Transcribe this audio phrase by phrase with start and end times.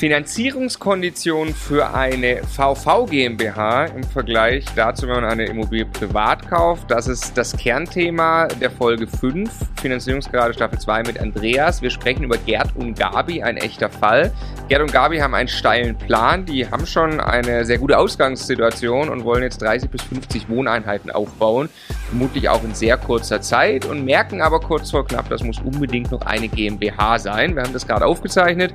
[0.00, 6.90] Finanzierungskonditionen für eine VV GmbH im Vergleich dazu, wenn man eine Immobilie privat kauft.
[6.90, 11.82] Das ist das Kernthema der Folge 5, Finanzierungsgrade Staffel 2 mit Andreas.
[11.82, 14.32] Wir sprechen über Gerd und Gabi, ein echter Fall.
[14.70, 16.46] Gerd und Gabi haben einen steilen Plan.
[16.46, 21.68] Die haben schon eine sehr gute Ausgangssituation und wollen jetzt 30 bis 50 Wohneinheiten aufbauen.
[22.08, 26.10] Vermutlich auch in sehr kurzer Zeit und merken aber kurz vor knapp, das muss unbedingt
[26.10, 27.54] noch eine GmbH sein.
[27.54, 28.72] Wir haben das gerade aufgezeichnet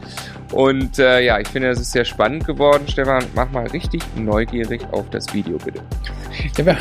[0.51, 2.83] und äh, ja, ich finde, das ist sehr spannend geworden.
[2.87, 5.81] Stefan, mach mal richtig neugierig auf das Video, bitte.
[6.57, 6.77] Ja, wir,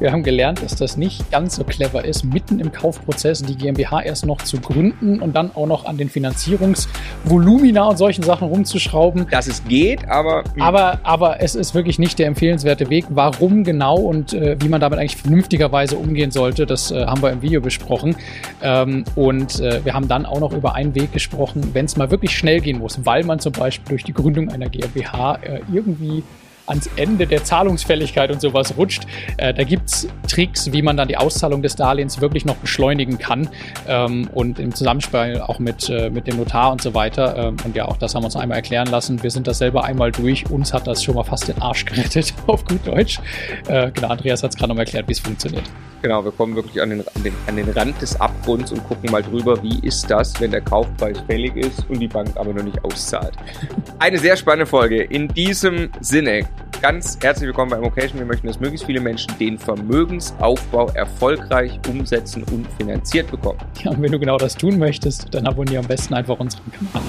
[0.00, 4.02] wir, haben gelernt, dass das nicht ganz so clever ist, mitten im Kaufprozess die GmbH
[4.02, 9.26] erst noch zu gründen und dann auch noch an den Finanzierungsvolumina und solchen Sachen rumzuschrauben.
[9.30, 10.44] Dass es geht, aber.
[10.60, 13.06] Aber, aber es ist wirklich nicht der empfehlenswerte Weg.
[13.08, 17.30] Warum genau und äh, wie man damit eigentlich vernünftigerweise umgehen sollte, das äh, haben wir
[17.30, 18.16] im Video besprochen.
[18.62, 22.10] Ähm, und äh, wir haben dann auch noch über einen Weg gesprochen, wenn es mal
[22.10, 26.22] wirklich schnell gehen muss, weil man zum Beispiel durch die Gründung einer GmbH äh, irgendwie
[26.68, 29.04] ans Ende der Zahlungsfälligkeit und sowas rutscht.
[29.36, 33.18] Äh, da gibt es Tricks, wie man dann die Auszahlung des Darlehens wirklich noch beschleunigen
[33.18, 33.48] kann
[33.86, 37.36] ähm, und im Zusammenspiel auch mit, äh, mit dem Notar und so weiter.
[37.36, 39.22] Ähm, und ja, auch das haben wir uns einmal erklären lassen.
[39.22, 40.50] Wir sind das selber einmal durch.
[40.50, 43.20] Uns hat das schon mal fast den Arsch gerettet, auf gut Deutsch.
[43.68, 45.64] Äh, genau, Andreas hat es gerade noch mal erklärt, wie es funktioniert.
[46.00, 49.10] Genau, wir kommen wirklich an den, an, den, an den Rand des Abgrunds und gucken
[49.10, 52.62] mal drüber, wie ist das, wenn der Kaufpreis fällig ist und die Bank aber noch
[52.62, 53.34] nicht auszahlt.
[53.98, 55.02] Eine sehr spannende Folge.
[55.02, 56.46] In diesem Sinne,
[56.80, 58.18] ganz herzlich willkommen bei Immocation.
[58.18, 63.58] Wir möchten, dass möglichst viele Menschen den Vermögensaufbau erfolgreich umsetzen und finanziert bekommen.
[63.82, 67.02] Ja, und wenn du genau das tun möchtest, dann abonniere am besten einfach unseren Kanal.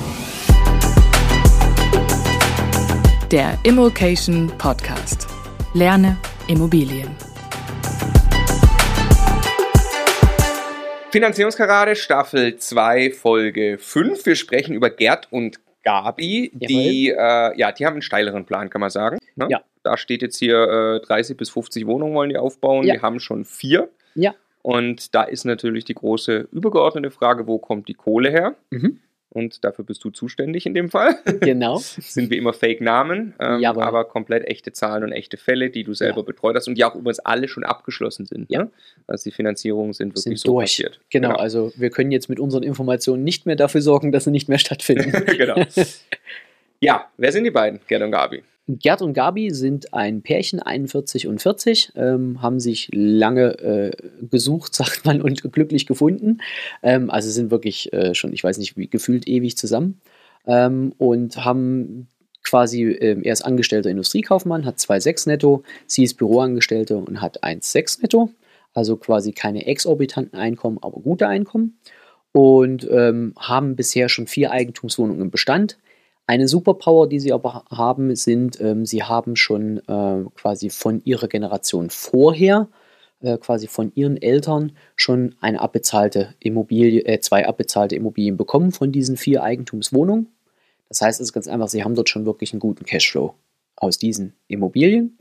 [3.32, 5.28] Der Immocation Podcast.
[5.76, 7.10] Lerne Immobilien.
[11.12, 14.26] Finanzierungskarade Staffel 2 Folge 5.
[14.26, 18.82] Wir sprechen über Gerd und Gabi, die, äh, ja, die haben einen steileren Plan, kann
[18.82, 19.18] man sagen.
[19.36, 19.48] Ne?
[19.50, 19.62] Ja.
[19.84, 22.86] Da steht jetzt hier äh, 30 bis 50 Wohnungen wollen die aufbauen.
[22.86, 22.96] Ja.
[22.96, 23.90] Die haben schon vier.
[24.16, 24.36] Ja.
[24.62, 28.56] Und da ist natürlich die große übergeordnete Frage, wo kommt die Kohle her?
[28.72, 31.18] Mhm und dafür bist du zuständig in dem Fall.
[31.40, 31.78] Genau.
[31.82, 35.94] sind wie immer Fake-Namen, ähm, aber, aber komplett echte Zahlen und echte Fälle, die du
[35.94, 36.24] selber ja.
[36.24, 38.50] betreut hast und die auch übrigens alle schon abgeschlossen sind.
[38.50, 38.64] Ja.
[38.64, 38.72] Ne?
[39.08, 40.66] Also die Finanzierungen sind wirklich sind so durch.
[40.66, 41.00] passiert.
[41.10, 44.32] Genau, genau, also wir können jetzt mit unseren Informationen nicht mehr dafür sorgen, dass sie
[44.32, 45.12] nicht mehr stattfinden.
[45.26, 45.64] genau.
[46.82, 48.44] Ja, wer sind die beiden, Gerd und Gabi?
[48.78, 53.92] Gerd und Gabi sind ein Pärchen, 41 und 40, ähm, haben sich lange äh,
[54.30, 56.42] gesucht, sagt man, und glücklich gefunden.
[56.84, 60.00] Ähm, also sind wirklich äh, schon, ich weiß nicht, wie, gefühlt ewig zusammen
[60.46, 62.08] ähm, und haben
[62.44, 68.02] quasi, äh, er ist angestellter Industriekaufmann, hat 2,6 netto, sie ist Büroangestellte und hat 1,6
[68.04, 68.30] netto.
[68.76, 71.80] Also quasi keine exorbitanten Einkommen, aber gute Einkommen.
[72.32, 75.80] Und ähm, haben bisher schon vier Eigentumswohnungen im Bestand
[76.30, 81.28] eine Superpower, die sie aber haben, sind, ähm, sie haben schon äh, quasi von ihrer
[81.28, 82.68] Generation vorher,
[83.20, 88.92] äh, quasi von ihren Eltern, schon eine abbezahlte Immobilie, äh, zwei abbezahlte Immobilien bekommen von
[88.92, 90.28] diesen vier Eigentumswohnungen.
[90.88, 93.34] Das heißt, es ist ganz einfach, sie haben dort schon wirklich einen guten Cashflow
[93.76, 95.18] aus diesen Immobilien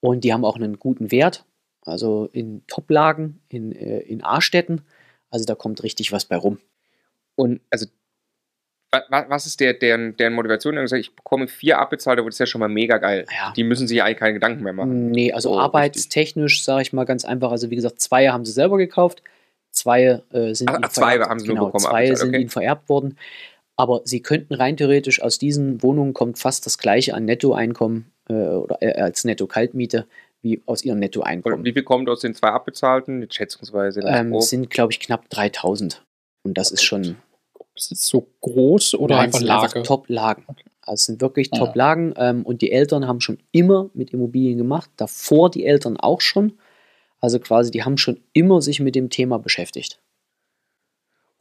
[0.00, 1.44] und die haben auch einen guten Wert,
[1.82, 4.82] also in Toplagen, in, äh, in A-Städten.
[5.30, 6.58] Also da kommt richtig was bei rum.
[7.36, 7.86] Und also
[9.08, 10.78] was ist der, deren, deren Motivation?
[10.94, 13.26] Ich bekomme vier abbezahlte, das ist ja schon mal mega geil.
[13.30, 13.52] Ja.
[13.54, 15.10] Die müssen sich eigentlich keine Gedanken mehr machen.
[15.10, 17.50] Nee, also so arbeitstechnisch sage ich mal ganz einfach.
[17.50, 19.22] Also wie gesagt, zwei haben sie selber gekauft,
[19.72, 21.84] zwei äh, sind ach, ihnen zwei vererbt, haben sie genau, nur bekommen.
[21.84, 22.40] Zwei sind okay.
[22.40, 23.18] ihnen vererbt worden.
[23.76, 28.32] Aber sie könnten rein theoretisch aus diesen Wohnungen kommt fast das gleiche an Nettoeinkommen äh,
[28.32, 30.06] oder äh, als Netto-Kaltmiete
[30.40, 31.64] wie aus ihrem Nettoeinkommen.
[31.64, 33.28] Wie viel kommt aus den zwei abbezahlten?
[33.30, 34.00] Schätzungsweise.
[34.06, 36.04] Ähm, sind, glaube ich, knapp 3000.
[36.44, 37.16] Und das ist schon
[37.78, 39.82] ist es so groß oder Nein, einfach Lage?
[39.82, 40.44] Top-Lagen.
[40.82, 41.58] Also es sind wirklich ja.
[41.58, 46.20] Top-Lagen ähm, und die Eltern haben schon immer mit Immobilien gemacht, davor die Eltern auch
[46.20, 46.58] schon.
[47.20, 50.00] Also quasi, die haben schon immer sich mit dem Thema beschäftigt.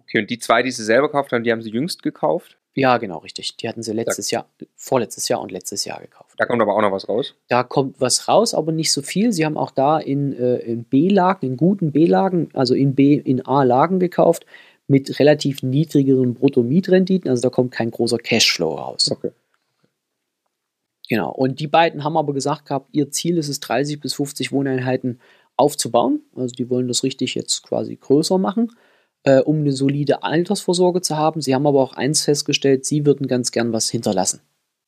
[0.01, 2.57] Okay, und die zwei, die sie selber gekauft haben, die haben sie jüngst gekauft?
[2.73, 3.57] Ja, genau, richtig.
[3.57, 6.35] Die hatten sie letztes da, Jahr, vorletztes Jahr und letztes Jahr gekauft.
[6.37, 7.35] Da kommt aber auch noch was raus?
[7.47, 9.31] Da kommt was raus, aber nicht so viel.
[9.31, 13.45] Sie haben auch da in, äh, in B-Lagen, in guten B-Lagen, also in B, in
[13.45, 14.45] A-Lagen gekauft
[14.87, 19.11] mit relativ niedrigeren Bruttomietrenditen, also da kommt kein großer Cashflow raus.
[19.11, 19.31] Okay.
[21.09, 21.31] Genau.
[21.31, 25.19] Und die beiden haben aber gesagt gehabt, ihr Ziel ist es, 30 bis 50 Wohneinheiten
[25.55, 26.21] aufzubauen.
[26.35, 28.71] Also die wollen das richtig jetzt quasi größer machen,
[29.23, 31.41] äh, um eine solide Altersvorsorge zu haben.
[31.41, 34.41] Sie haben aber auch eins festgestellt, sie würden ganz gern was hinterlassen.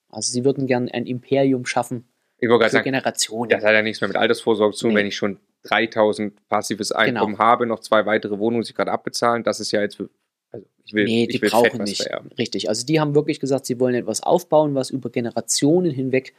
[0.10, 2.06] Also sie würden gern ein Imperium schaffen
[2.40, 3.50] ich für sagen, Generationen.
[3.50, 5.00] Das hat ja nichts mehr mit Altersvorsorge zu tun, nee.
[5.00, 7.44] wenn ich schon 3000 passives Einkommen genau.
[7.44, 9.44] habe, noch zwei weitere Wohnungen, die ich gerade abbezahlen.
[9.44, 10.10] Das ist ja jetzt, für,
[10.52, 12.02] also Ich will, nee, die ich will brauchen nicht.
[12.02, 12.32] vererben.
[12.38, 12.70] Richtig.
[12.70, 16.34] Also die haben wirklich gesagt, sie wollen etwas aufbauen, was über Generationen hinweg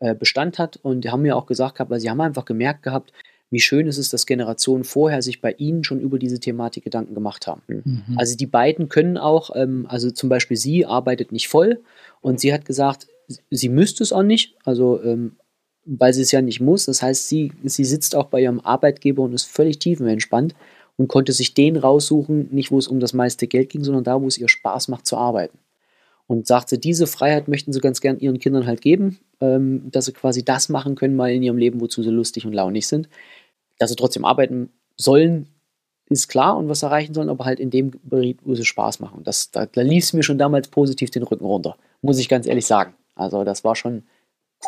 [0.00, 0.78] äh, Bestand hat.
[0.82, 3.12] Und die haben mir auch gesagt gehabt, weil sie haben einfach gemerkt gehabt,
[3.52, 7.14] wie schön es ist, dass Generationen vorher sich bei ihnen schon über diese Thematik Gedanken
[7.14, 7.62] gemacht haben.
[7.66, 8.02] Mhm.
[8.16, 11.82] Also die beiden können auch, ähm, also zum Beispiel sie arbeitet nicht voll
[12.22, 13.08] und sie hat gesagt,
[13.50, 15.36] sie müsste es auch nicht, also ähm,
[15.84, 16.86] weil sie es ja nicht muss.
[16.86, 20.54] Das heißt, sie, sie sitzt auch bei ihrem Arbeitgeber und ist völlig tiefenentspannt
[20.96, 24.20] und konnte sich den raussuchen, nicht wo es um das meiste Geld ging, sondern da,
[24.20, 25.58] wo es ihr Spaß macht zu arbeiten.
[26.28, 30.12] Und sagte, diese Freiheit möchten sie ganz gern ihren Kindern halt geben, ähm, dass sie
[30.12, 33.08] quasi das machen können mal in ihrem Leben, wozu sie lustig und launig sind.
[33.78, 35.48] Dass sie trotzdem arbeiten sollen,
[36.08, 39.22] ist klar und was erreichen sollen, aber halt in dem Bereich, wo sie Spaß machen.
[39.24, 42.46] Das, da, da lief es mir schon damals positiv den Rücken runter, muss ich ganz
[42.46, 42.94] ehrlich sagen.
[43.14, 44.04] Also das war schon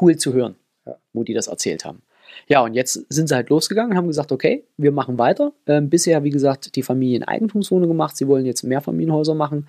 [0.01, 0.57] cool zu hören,
[0.87, 0.97] Ja.
[1.13, 2.03] wo die das erzählt haben.
[2.49, 5.53] Ja, und jetzt sind sie halt losgegangen und haben gesagt, okay, wir machen weiter.
[5.67, 8.17] Ähm, bisher, wie gesagt, die Familieneigentumswohnung gemacht.
[8.17, 9.69] Sie wollen jetzt Mehrfamilienhäuser machen,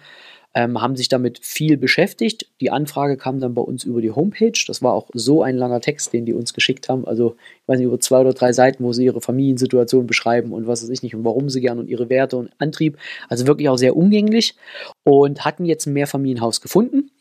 [0.53, 2.49] ähm, haben sich damit viel beschäftigt.
[2.61, 4.57] Die Anfrage kam dann bei uns über die Homepage.
[4.67, 7.05] Das war auch so ein langer Text, den die uns geschickt haben.
[7.05, 10.65] Also, ich weiß nicht, über zwei oder drei Seiten, wo sie ihre Familiensituation beschreiben und
[10.65, 12.97] was weiß ich nicht und warum sie gern und ihre Werte und Antrieb.
[13.29, 14.55] Also wirklich auch sehr umgänglich
[15.03, 17.11] und hatten jetzt ein Mehrfamilienhaus gefunden.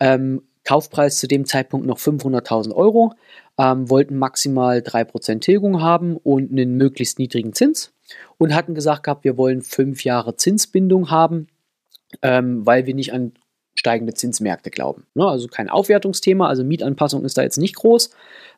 [0.00, 3.12] Ähm, Kaufpreis zu dem Zeitpunkt noch 500.000 Euro,
[3.58, 7.92] ähm, wollten maximal 3% Tilgung haben und einen möglichst niedrigen Zins
[8.38, 11.48] und hatten gesagt gehabt, wir wollen fünf Jahre Zinsbindung haben,
[12.22, 13.32] ähm, weil wir nicht an
[13.74, 15.06] steigende Zinsmärkte glauben.
[15.14, 15.26] Ne?
[15.26, 18.10] Also kein Aufwertungsthema, also Mietanpassung ist da jetzt nicht groß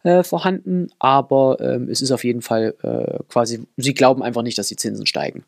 [0.05, 4.59] äh, vorhanden, aber ähm, es ist auf jeden Fall äh, quasi, sie glauben einfach nicht,
[4.59, 5.45] dass die Zinsen steigen.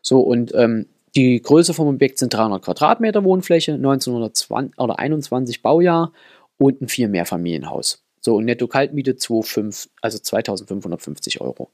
[0.00, 6.12] So, und ähm, die Größe vom Objekt sind 300 Quadratmeter Wohnfläche, 1920 oder 21 Baujahr
[6.58, 8.04] und ein vier Mehrfamilienhaus.
[8.20, 11.70] So, und Netto-Kaltmiete 2,5, also 2550 Euro.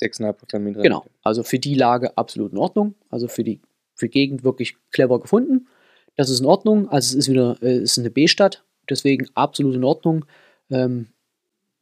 [0.00, 0.82] 6,5 Prozent.
[0.82, 2.94] Genau, also für die Lage absolut in Ordnung.
[3.10, 3.60] Also für die
[3.94, 5.68] für Gegend wirklich clever gefunden.
[6.16, 6.88] Das ist in Ordnung.
[6.88, 10.24] Also es ist wieder äh, es ist eine B-Stadt, deswegen absolut in Ordnung.
[10.70, 11.08] Ähm,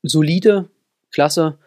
[0.03, 0.69] solide,
[1.13, 1.59] klasse.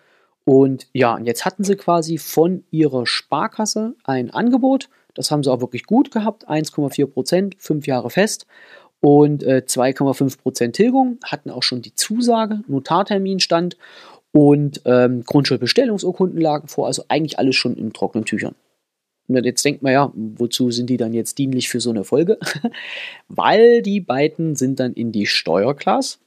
[0.45, 4.89] Und ja, und jetzt hatten sie quasi von ihrer Sparkasse ein Angebot.
[5.13, 6.47] Das haben sie auch wirklich gut gehabt.
[6.49, 8.47] 1,4 Prozent, fünf Jahre fest
[8.99, 11.19] und äh, 2,5 Prozent Tilgung.
[11.23, 13.77] Hatten auch schon die Zusage, Notartermin stand
[14.31, 16.87] und ähm, Grundschuldbestellungsurkunden lagen vor.
[16.87, 18.55] Also eigentlich alles schon in trockenen Tüchern.
[19.27, 22.37] Und jetzt denkt man ja, wozu sind die dann jetzt dienlich für so eine Folge?
[23.27, 26.17] Weil die beiden sind dann in die Steuerklasse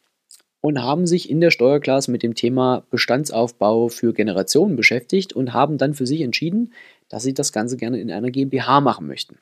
[0.60, 5.78] und haben sich in der Steuerklasse mit dem Thema Bestandsaufbau für Generationen beschäftigt und haben
[5.78, 6.72] dann für sich entschieden,
[7.08, 9.38] dass sie das Ganze gerne in einer GmbH machen möchten.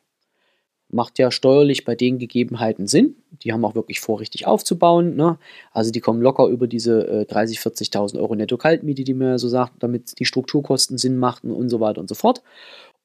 [0.90, 3.16] Macht ja steuerlich bei den Gegebenheiten Sinn.
[3.42, 5.16] Die haben auch wirklich vor, richtig aufzubauen.
[5.16, 5.38] Ne?
[5.72, 9.82] Also die kommen locker über diese äh, 30.000, 40.000 Euro Netto-Kaltmiete, die mir so sagt,
[9.82, 12.42] damit die Strukturkosten Sinn machten und so weiter und so fort.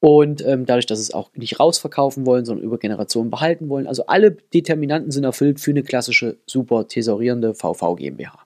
[0.02, 3.88] Und ähm, dadurch, dass sie es auch nicht rausverkaufen wollen, sondern über Generationen behalten wollen.
[3.88, 8.46] Also alle Determinanten sind erfüllt für eine klassische, super tesorierende VV GmbH.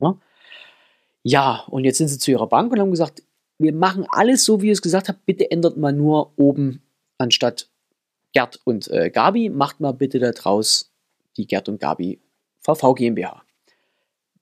[0.00, 0.18] Ja?
[1.22, 3.22] ja, und jetzt sind sie zu ihrer Bank und haben gesagt,
[3.58, 6.82] wir machen alles so, wie ihr es gesagt habt, bitte ändert mal nur oben
[7.18, 7.68] anstatt
[8.32, 10.92] Gerd und äh, Gabi, macht mal bitte da draus
[11.36, 12.20] die Gerd und Gabi
[12.60, 13.42] VV GmbH.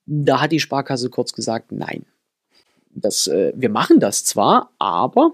[0.06, 2.04] Da hat die Sparkasse kurz gesagt, nein.
[2.90, 5.32] Das, äh, wir machen das zwar, aber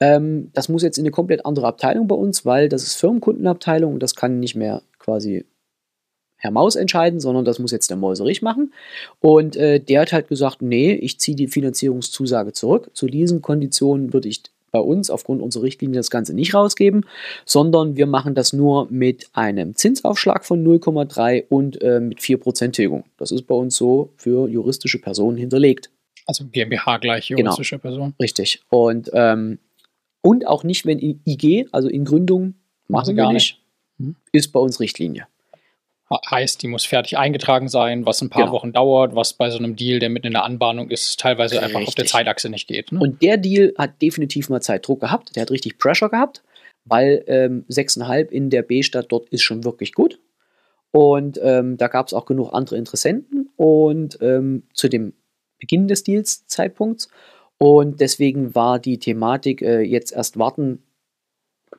[0.00, 3.94] ähm, das muss jetzt in eine komplett andere Abteilung bei uns, weil das ist Firmenkundenabteilung
[3.94, 5.46] und das kann nicht mehr quasi
[6.36, 8.72] Herr Maus entscheiden, sondern das muss jetzt der Mäuserich machen.
[9.20, 12.90] Und äh, der hat halt gesagt, nee, ich ziehe die Finanzierungszusage zurück.
[12.94, 17.06] Zu diesen Konditionen würde ich bei uns aufgrund unserer Richtlinie das Ganze nicht rausgeben,
[17.46, 23.04] sondern wir machen das nur mit einem Zinsaufschlag von 0,3 und äh, mit 4% Tilgung.
[23.16, 25.90] Das ist bei uns so für juristische Personen hinterlegt.
[26.26, 27.40] Also GmbH gleich Genau.
[27.42, 28.14] juristische Person.
[28.20, 28.60] Richtig.
[28.68, 29.58] Und, ähm,
[30.20, 32.54] und auch nicht, wenn in IG, also in Gründung, Machen
[32.88, 33.60] machen wir gar nicht,
[33.98, 34.16] Hm.
[34.32, 35.26] ist bei uns Richtlinie.
[36.08, 38.52] Heißt, die muss fertig eingetragen sein, was ein paar Genau.
[38.52, 41.80] Wochen dauert, was bei so einem Deal, der mitten in der Anbahnung ist, teilweise einfach
[41.80, 42.10] auf der Richtig.
[42.12, 42.92] Zeitachse nicht geht.
[42.92, 43.00] Ne?
[43.00, 45.34] Und der Deal hat definitiv mal Zeitdruck gehabt.
[45.34, 46.44] Der hat richtig Pressure gehabt,
[46.84, 50.20] weil ähm, 6,5 in der B-Stadt dort ist schon wirklich gut.
[50.92, 55.12] Und ähm, da gab es auch genug andere Interessenten und ähm, zu dem
[55.58, 57.08] Beginn des Deals Zeitpunkts.
[57.58, 60.84] Und deswegen war die Thematik äh, jetzt erst warten,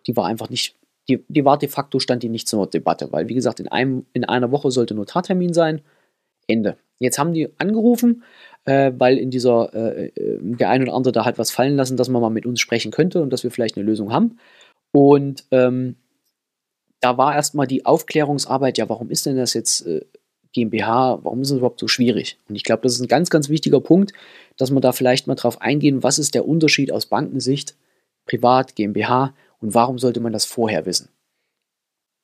[0.05, 0.75] die war einfach nicht,
[1.09, 4.05] die, die war de facto stand die nicht zur Debatte, weil wie gesagt, in, einem,
[4.13, 5.81] in einer Woche sollte Notartermin sein.
[6.47, 6.77] Ende.
[6.99, 8.23] Jetzt haben die angerufen,
[8.65, 11.97] äh, weil in dieser, äh, äh, der ein oder andere da hat was fallen lassen,
[11.97, 14.39] dass man mal mit uns sprechen könnte und dass wir vielleicht eine Lösung haben.
[14.91, 15.95] Und ähm,
[16.99, 20.05] da war erstmal die Aufklärungsarbeit, ja, warum ist denn das jetzt äh,
[20.53, 22.39] GmbH, warum ist es überhaupt so schwierig?
[22.49, 24.13] Und ich glaube, das ist ein ganz, ganz wichtiger Punkt,
[24.57, 27.75] dass wir da vielleicht mal drauf eingehen, was ist der Unterschied aus Bankensicht,
[28.25, 31.09] Privat, GmbH und warum sollte man das vorher wissen?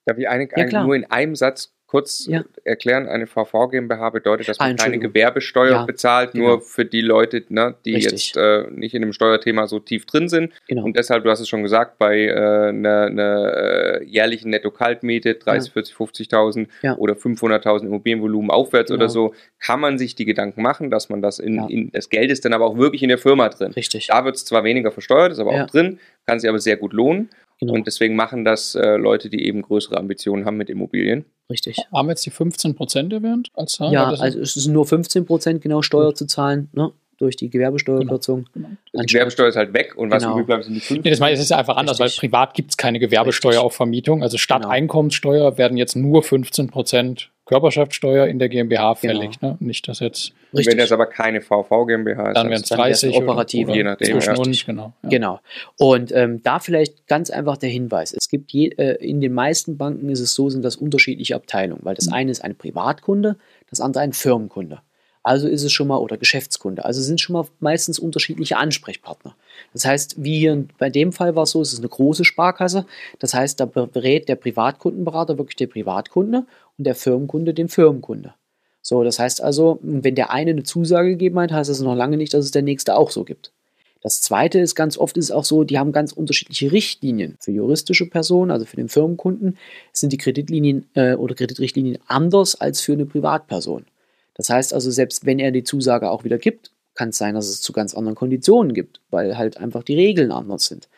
[0.05, 2.43] Darf ich eine, Ja, nur in einem Satz kurz Ja.
[2.63, 3.07] erklären?
[3.07, 5.13] Eine VV GmbH bedeutet, dass Ah, man keine Entschuldigung.
[5.13, 6.45] Gewerbesteuer Ja, bezahlt, genau.
[6.47, 8.33] nur für die Leute, ne, die Richtig.
[8.33, 10.51] jetzt äh, nicht in dem Steuerthema so tief drin sind.
[10.67, 10.83] Genau.
[10.85, 12.31] Und deshalb, du hast es schon gesagt, bei äh,
[12.69, 13.53] einer einer,
[14.01, 16.95] äh, jährlichen Netto-Kaltmiete, 30, 40, 50.000 Ja.
[16.97, 18.97] oder 500.000 Immobilienvolumen aufwärts Genau.
[19.03, 21.67] oder so, kann man sich die Gedanken machen, dass man das in, Ja.
[21.69, 23.71] in das Geld ist dann aber auch wirklich in der Firma drin.
[23.73, 24.07] Richtig.
[24.07, 25.65] Da wird es zwar weniger versteuert, ist aber Ja.
[25.65, 27.29] auch drin, kann sich aber sehr gut lohnen.
[27.65, 27.73] Genau.
[27.73, 31.25] Und deswegen machen das äh, Leute, die eben größere Ambitionen haben mit Immobilien.
[31.49, 31.77] Richtig.
[31.93, 33.91] Haben wir jetzt die 15 Prozent erwähnt als Zahl?
[33.91, 36.91] Ja, also es ist nur 15 Prozent genau Steuer zu zahlen, ne?
[37.19, 38.47] durch die Gewerbesteuerkürzung.
[38.53, 38.67] Genau.
[38.91, 40.33] Die Anstatt- Gewerbesteuer ist halt weg und was Genau.
[40.33, 41.03] übrig bleibt, sind die 5.
[41.03, 42.21] Nee, das meine ich, es ist ja einfach anders, Richtig.
[42.23, 43.65] weil privat gibt es keine Gewerbesteuer Richtig.
[43.65, 44.23] auf Vermietung.
[44.23, 44.73] Also statt Genau.
[44.73, 49.41] Einkommenssteuer werden jetzt nur 15 Prozent Körperschaftssteuer in der GmbH fällig.
[49.41, 49.57] Ne?
[49.59, 53.03] Nicht, dass jetzt, Wenn das aber keine VV GmbH ist, dann wären es dann wär's
[53.03, 53.71] eine 30 operative.
[53.71, 54.93] oder, Je nachdem, zwischen uns, genau.
[55.03, 55.09] Ja.
[55.09, 55.39] Genau.
[55.77, 58.13] Und ähm, da vielleicht ganz einfach der Hinweis.
[58.13, 61.81] Es gibt je, äh, in den meisten Banken ist es so, sind das unterschiedliche Abteilungen,
[61.83, 63.37] weil das eine ist ein Privatkunde,
[63.69, 64.81] das andere ein Firmenkunde.
[65.23, 66.83] Also ist es schon mal, oder Geschäftskunde.
[66.83, 69.35] Also sind schon mal meistens unterschiedliche Ansprechpartner.
[69.71, 72.85] Das heißt, wie hier bei dem Fall war es so, es ist eine große Sparkasse.
[73.19, 76.45] Das heißt, da berät der Privatkundenberater wirklich den Privatkunde
[76.77, 78.33] und der Firmenkunde den Firmenkunde.
[78.81, 82.17] So, das heißt also, wenn der eine eine Zusage gegeben hat, heißt das noch lange
[82.17, 83.53] nicht, dass es der nächste auch so gibt.
[84.01, 87.37] Das zweite ist, ganz oft ist es auch so, die haben ganz unterschiedliche Richtlinien.
[87.39, 89.57] Für juristische Personen, also für den Firmenkunden,
[89.93, 93.85] sind die Kreditlinien äh, oder Kreditrichtlinien anders als für eine Privatperson.
[94.35, 97.47] Das heißt also, selbst wenn er die Zusage auch wieder gibt, kann es sein, dass
[97.47, 100.89] es zu ganz anderen Konditionen gibt, weil halt einfach die Regeln anders sind.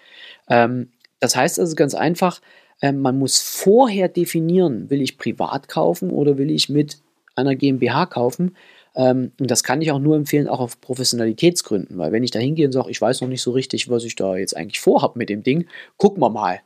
[0.50, 0.90] Ähm,
[1.20, 2.42] das heißt also ganz einfach,
[2.82, 7.00] ähm, man muss vorher definieren, will ich privat kaufen oder will ich mit
[7.36, 8.56] einer GmbH kaufen.
[8.96, 12.40] Ähm, und das kann ich auch nur empfehlen, auch auf Professionalitätsgründen, weil wenn ich da
[12.40, 15.18] hingehe und sage, ich weiß noch nicht so richtig, was ich da jetzt eigentlich vorhabe
[15.18, 16.62] mit dem Ding, gucken wir mal.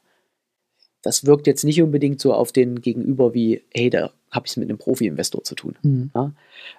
[1.02, 4.58] Das wirkt jetzt nicht unbedingt so auf den Gegenüber wie, hey, da habe ich es
[4.58, 5.76] mit einem Profi-Investor zu tun.
[5.82, 6.12] Mhm.
[6.14, 6.34] Ja?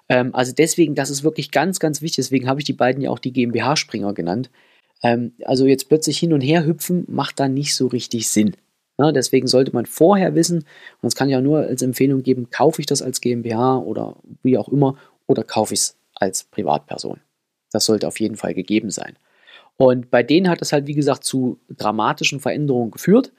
[0.09, 2.17] Ähm, also deswegen, das ist wirklich ganz, ganz wichtig.
[2.17, 4.49] Deswegen habe ich die beiden ja auch die GmbH-Springer genannt.
[5.03, 8.55] Ähm, also jetzt plötzlich hin und her hüpfen, macht da nicht so richtig Sinn.
[8.97, 10.65] Ja, deswegen sollte man vorher wissen, und
[11.01, 14.69] das kann auch nur als Empfehlung geben, kaufe ich das als GmbH oder wie auch
[14.69, 17.19] immer, oder kaufe ich es als Privatperson.
[17.71, 19.15] Das sollte auf jeden Fall gegeben sein.
[19.77, 23.31] Und bei denen hat das halt, wie gesagt, zu dramatischen Veränderungen geführt.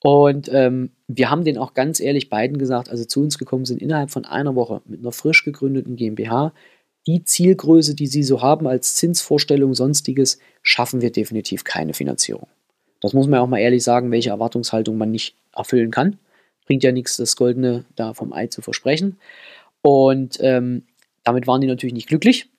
[0.00, 3.82] Und ähm, wir haben den auch ganz ehrlich beiden gesagt, also zu uns gekommen sind
[3.82, 6.52] innerhalb von einer Woche mit einer frisch gegründeten GmbH.
[7.06, 12.48] Die Zielgröße, die sie so haben als Zinsvorstellung, sonstiges, schaffen wir definitiv keine Finanzierung.
[13.00, 16.18] Das muss man auch mal ehrlich sagen, welche Erwartungshaltung man nicht erfüllen kann.
[16.66, 19.18] Bringt ja nichts, das Goldene da vom Ei zu versprechen.
[19.82, 20.84] Und ähm,
[21.24, 22.50] damit waren die natürlich nicht glücklich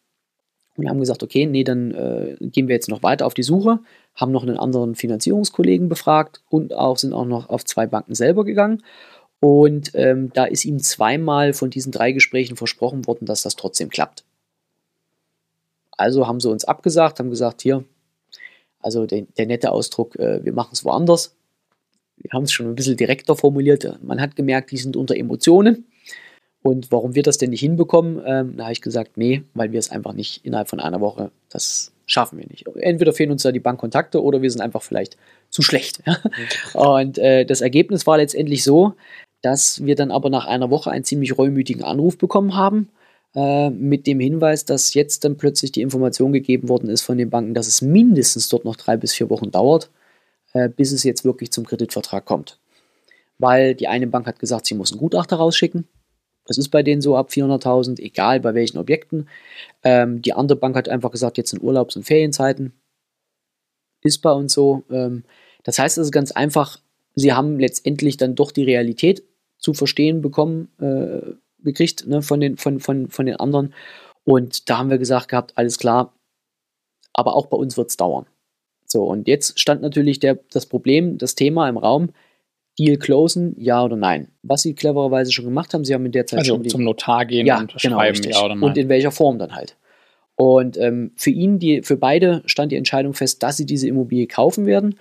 [0.75, 3.79] und haben gesagt, okay, nee, dann äh, gehen wir jetzt noch weiter auf die Suche,
[4.19, 8.43] haben noch einen anderen Finanzierungskollegen befragt und auch sind auch noch auf zwei Banken selber
[8.43, 8.83] gegangen.
[9.39, 13.89] Und ähm, da ist ihm zweimal von diesen drei Gesprächen versprochen worden, dass das trotzdem
[13.89, 14.25] klappt.
[15.91, 17.85] Also haben sie uns abgesagt, haben gesagt, hier,
[18.81, 21.35] also der, der nette Ausdruck, äh, wir machen es woanders.
[22.17, 23.97] Wir haben es schon ein bisschen direkter formuliert.
[24.03, 25.85] Man hat gemerkt, die sind unter Emotionen.
[26.61, 29.79] Und warum wir das denn nicht hinbekommen, ähm, da habe ich gesagt, nee, weil wir
[29.79, 32.65] es einfach nicht innerhalb von einer Woche, das schaffen wir nicht.
[32.75, 35.15] Entweder fehlen uns da die Bankkontakte oder wir sind einfach vielleicht
[35.49, 36.01] zu schlecht.
[36.73, 38.93] Und äh, das Ergebnis war letztendlich so,
[39.41, 42.89] dass wir dann aber nach einer Woche einen ziemlich reumütigen Anruf bekommen haben,
[43.35, 47.29] äh, mit dem Hinweis, dass jetzt dann plötzlich die Information gegeben worden ist von den
[47.29, 49.89] Banken, dass es mindestens dort noch drei bis vier Wochen dauert,
[50.53, 52.59] äh, bis es jetzt wirklich zum Kreditvertrag kommt.
[53.37, 55.87] Weil die eine Bank hat gesagt, sie muss einen Gutachter rausschicken.
[56.49, 59.29] Das ist bei denen so ab 400.000, egal bei welchen Objekten.
[59.83, 62.73] Ähm, die andere Bank hat einfach gesagt, jetzt sind Urlaubs- und Ferienzeiten.
[64.01, 64.83] Ist bei uns so.
[64.89, 65.25] Ähm,
[65.63, 66.79] das heißt also ganz einfach,
[67.13, 69.21] sie haben letztendlich dann doch die Realität
[69.59, 73.75] zu verstehen bekommen, äh, gekriegt ne, von, den, von, von, von den anderen.
[74.23, 76.15] Und da haben wir gesagt gehabt, alles klar,
[77.13, 78.25] aber auch bei uns wird es dauern.
[78.87, 82.09] So, und jetzt stand natürlich der, das Problem, das Thema im Raum,
[82.79, 84.29] Deal closen, ja oder nein.
[84.41, 87.25] Was sie clevererweise schon gemacht haben, sie haben in der Zeit Also schon zum Notar
[87.25, 88.35] gehen ja, und genau, schreiben, richtig.
[88.35, 88.63] ja oder nein.
[88.63, 89.75] Und in welcher Form dann halt.
[90.35, 94.25] Und ähm, für ihn, die, für beide stand die Entscheidung fest, dass sie diese Immobilie
[94.25, 94.95] kaufen werden.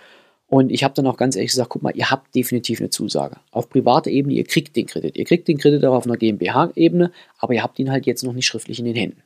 [0.49, 3.37] Und ich habe dann auch ganz ehrlich gesagt, guck mal, ihr habt definitiv eine Zusage.
[3.52, 5.16] Auf privater Ebene, ihr kriegt den Kredit.
[5.16, 8.32] Ihr kriegt den Kredit auch auf einer GmbH-Ebene, aber ihr habt ihn halt jetzt noch
[8.32, 9.23] nicht schriftlich in den Händen.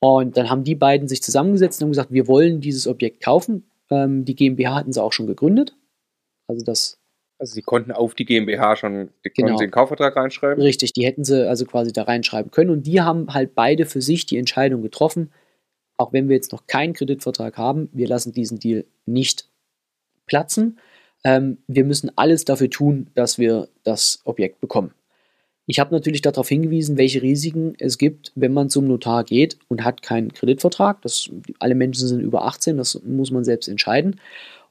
[0.00, 3.64] Und dann haben die beiden sich zusammengesetzt und haben gesagt, wir wollen dieses Objekt kaufen.
[3.90, 5.74] Ähm, die GmbH hatten sie auch schon gegründet.
[6.46, 6.97] Also das
[7.38, 9.48] Also sie konnten auf die GmbH schon die Genau.
[9.48, 10.62] konnten sie den Kaufvertrag reinschreiben.
[10.62, 12.70] Richtig, die hätten sie also quasi da reinschreiben können.
[12.70, 15.30] Und die haben halt beide für sich die Entscheidung getroffen,
[15.96, 19.48] auch wenn wir jetzt noch keinen Kreditvertrag haben, wir lassen diesen Deal nicht
[20.26, 20.78] platzen.
[21.24, 24.92] Ähm, wir müssen alles dafür tun, dass wir das Objekt bekommen.
[25.66, 29.84] Ich habe natürlich darauf hingewiesen, welche Risiken es gibt, wenn man zum Notar geht und
[29.84, 31.02] hat keinen Kreditvertrag.
[31.02, 31.28] Das,
[31.58, 34.18] alle Menschen sind über 18, das muss man selbst entscheiden.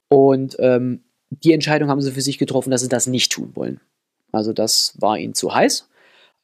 [0.08, 3.80] Und ähm, die Entscheidung haben sie für sich getroffen, dass sie das nicht tun wollen.
[4.32, 5.88] Also das war ihnen zu heiß.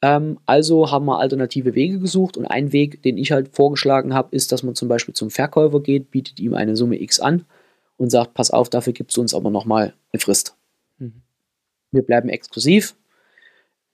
[0.02, 4.34] Ähm, also haben wir alternative Wege gesucht und ein Weg, den ich halt vorgeschlagen habe,
[4.34, 7.44] ist, dass man zum Beispiel zum Verkäufer geht, bietet ihm eine Summe X an
[7.96, 10.56] und sagt, pass auf, dafür gibst du uns aber nochmal eine Frist.
[10.98, 11.22] Mhm.
[11.92, 12.96] Wir bleiben exklusiv,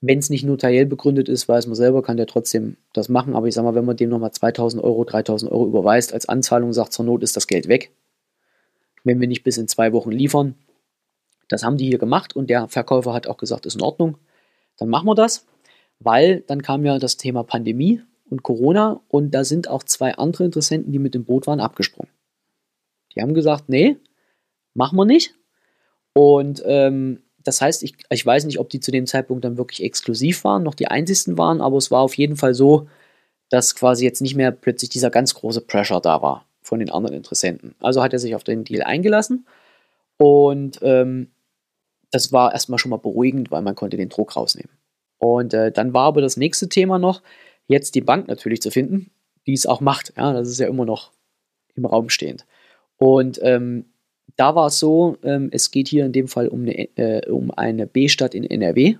[0.01, 3.35] wenn es nicht notariell begründet ist, weiß man selber, kann der trotzdem das machen.
[3.35, 6.73] Aber ich sage mal, wenn man dem nochmal 2000 Euro, 3000 Euro überweist als Anzahlung,
[6.73, 7.91] sagt zur Not ist das Geld weg.
[9.03, 10.55] Wenn wir nicht bis in zwei Wochen liefern,
[11.51, 14.17] das haben die hier gemacht und der Verkäufer hat auch gesagt, ist in Ordnung.
[14.77, 15.45] Dann machen wir das,
[15.99, 20.45] weil dann kam ja das Thema Pandemie und Corona und da sind auch zwei andere
[20.45, 22.11] Interessenten, die mit dem Boot waren, abgesprungen.
[23.13, 23.97] Die haben gesagt, nee,
[24.73, 25.35] machen wir nicht.
[26.13, 29.83] Und ähm, das heißt, ich, ich weiß nicht, ob die zu dem Zeitpunkt dann wirklich
[29.83, 32.87] exklusiv waren, noch die einzigsten waren, aber es war auf jeden Fall so,
[33.49, 37.17] dass quasi jetzt nicht mehr plötzlich dieser ganz große Pressure da war von den anderen
[37.17, 37.75] Interessenten.
[37.79, 39.45] Also hat er sich auf den Deal eingelassen
[40.17, 41.31] und ähm,
[42.11, 44.71] das war erstmal schon mal beruhigend, weil man konnte den Druck rausnehmen.
[45.17, 47.21] Und äh, dann war aber das nächste Thema noch,
[47.67, 49.11] jetzt die Bank natürlich zu finden,
[49.47, 50.13] die es auch macht.
[50.17, 51.11] Ja, das ist ja immer noch
[51.75, 52.45] im Raum stehend.
[52.97, 53.85] Und ähm,
[54.35, 57.51] da war es so, ähm, es geht hier in dem Fall um eine, äh, um
[57.51, 58.95] eine B-Stadt in NRW.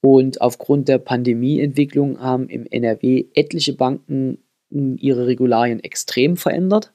[0.00, 4.38] Und aufgrund der Pandemieentwicklung haben im NRW etliche Banken
[4.70, 6.92] hm, ihre Regularien extrem verändert.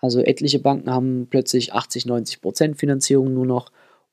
[0.00, 3.70] Also etliche Banken haben plötzlich 80, 90 Prozent Finanzierung nur noch.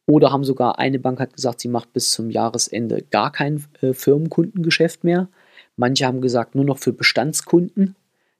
[0.07, 3.93] Oder haben sogar eine Bank hat gesagt, sie macht bis zum Jahresende gar kein äh,
[3.93, 5.29] Firmenkundengeschäft mehr.
[5.77, 7.95] Manche haben gesagt, nur noch für Bestandskunden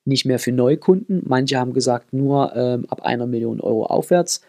[0.06, 1.24] nicht mehr für Neukunden.
[1.26, 4.42] Manche haben gesagt, nur ähm, ab einer Million Euro aufwärts.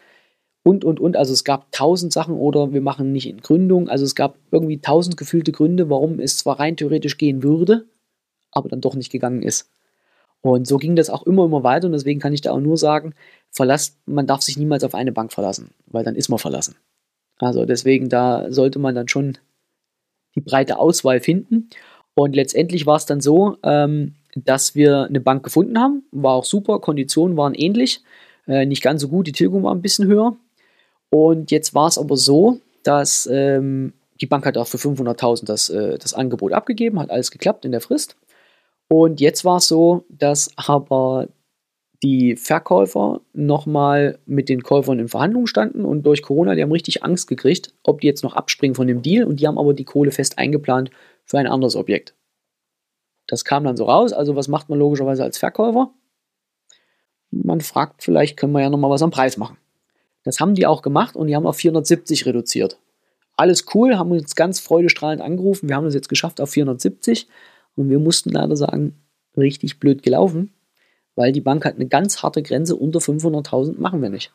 [0.62, 1.16] Und, und, und.
[1.16, 3.88] Also es gab tausend Sachen oder wir machen nicht in Gründung.
[3.88, 7.86] Also es gab irgendwie tausend gefühlte Gründe, warum es zwar rein theoretisch gehen würde,
[8.52, 9.70] aber dann doch nicht gegangen ist.
[10.42, 11.86] Und so ging das auch immer, immer weiter.
[11.86, 13.14] Und deswegen kann ich da auch nur sagen,
[13.50, 16.76] verlasst, man darf sich niemals auf eine Bank verlassen, weil dann ist man verlassen.
[17.38, 19.38] Also deswegen, da sollte man dann schon
[20.34, 21.70] die breite Auswahl finden.
[22.14, 26.04] Und letztendlich war es dann so, ähm, dass wir eine Bank gefunden haben.
[26.12, 28.02] War auch super, Konditionen waren ähnlich,
[28.46, 30.36] äh, nicht ganz so gut, die Tilgung war ein bisschen höher.
[31.10, 35.68] Und jetzt war es aber so, dass ähm, die Bank hat auch für 500.000 das,
[35.68, 38.16] äh, das Angebot abgegeben, hat alles geklappt in der Frist.
[38.88, 41.28] Und jetzt war es so, dass aber
[42.02, 47.02] die Verkäufer nochmal mit den Käufern in Verhandlungen standen und durch Corona, die haben richtig
[47.04, 49.84] Angst gekriegt, ob die jetzt noch abspringen von dem Deal und die haben aber die
[49.84, 50.90] Kohle fest eingeplant
[51.24, 52.14] für ein anderes Objekt.
[53.26, 54.12] Das kam dann so raus.
[54.12, 55.90] Also was macht man logischerweise als Verkäufer?
[57.30, 59.56] Man fragt, vielleicht können wir ja nochmal was am Preis machen.
[60.22, 62.78] Das haben die auch gemacht und die haben auf 470 reduziert.
[63.36, 65.68] Alles cool, haben uns ganz freudestrahlend angerufen.
[65.68, 67.28] Wir haben es jetzt geschafft auf 470
[67.74, 68.96] und wir mussten leider sagen,
[69.36, 70.52] richtig blöd gelaufen,
[71.16, 74.32] weil die Bank hat eine ganz harte Grenze unter 500.000 machen wir nicht.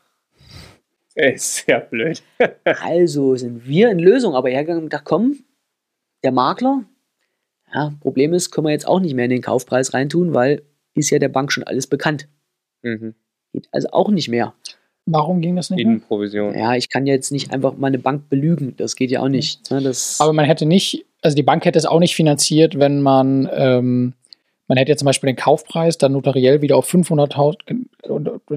[1.16, 2.22] Ist sehr blöd.
[2.64, 5.38] also sind wir in Lösung, aber hergegangen und gedacht, komm,
[6.24, 6.84] der Makler,
[7.74, 10.64] ja, Problem ist, können wir jetzt auch nicht mehr in den Kaufpreis reintun, weil
[10.94, 12.28] ist ja der Bank schon alles bekannt.
[12.82, 13.16] Mhm.
[13.54, 14.54] Geht also auch nicht mehr.
[15.06, 16.00] Warum ging das nicht mehr?
[16.00, 16.56] Provision.
[16.56, 18.76] Ja, ich kann jetzt nicht einfach meine Bank belügen.
[18.78, 19.70] Das geht ja auch nicht.
[19.72, 19.82] Ne?
[19.82, 23.50] Das Aber man hätte nicht, also die Bank hätte es auch nicht finanziert, wenn man
[23.52, 24.14] ähm,
[24.72, 27.58] man hätte ja zum Beispiel den Kaufpreis dann notariell wieder auf 500.000,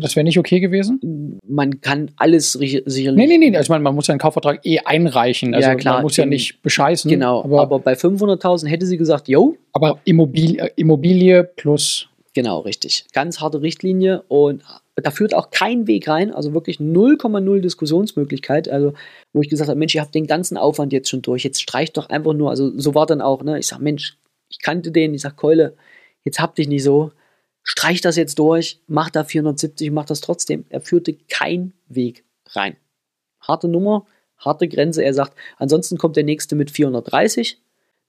[0.00, 1.40] das wäre nicht okay gewesen?
[1.44, 3.16] Man kann alles sicherlich.
[3.16, 5.56] Nee, nee, nee, also man, man muss ja einen Kaufvertrag eh einreichen.
[5.56, 7.10] Also ja, klar, man muss ja nicht bescheißen.
[7.10, 9.56] Genau, aber, aber bei 500.000 hätte sie gesagt, yo.
[9.72, 12.06] Aber Immobilie, Immobilie plus.
[12.32, 13.06] Genau, richtig.
[13.12, 14.62] Ganz harte Richtlinie und
[14.94, 18.68] da führt auch kein Weg rein, also wirklich 0,0 Diskussionsmöglichkeit.
[18.68, 18.92] Also,
[19.32, 21.96] wo ich gesagt habe, Mensch, ihr habt den ganzen Aufwand jetzt schon durch, jetzt streicht
[21.96, 23.58] doch einfach nur, also so war dann auch, ne?
[23.58, 24.16] Ich sage, Mensch,
[24.48, 25.74] ich kannte den, ich sage, Keule,
[26.24, 27.12] jetzt habt dich nicht so,
[27.62, 30.64] streich das jetzt durch, mach da 470, mach das trotzdem.
[30.68, 32.76] Er führte kein Weg rein.
[33.40, 34.06] Harte Nummer,
[34.38, 35.02] harte Grenze.
[35.02, 37.58] Er sagt, ansonsten kommt der nächste mit 430,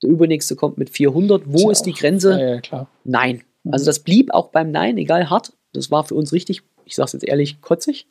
[0.01, 1.43] der übernächste kommt mit 400.
[1.45, 2.39] Wo ist, ist die Grenze?
[2.39, 3.43] Ja, ja, Nein.
[3.63, 3.73] Mhm.
[3.73, 5.53] Also das blieb auch beim Nein, egal hart.
[5.73, 8.07] Das war für uns richtig, ich sage es jetzt ehrlich, kotzig.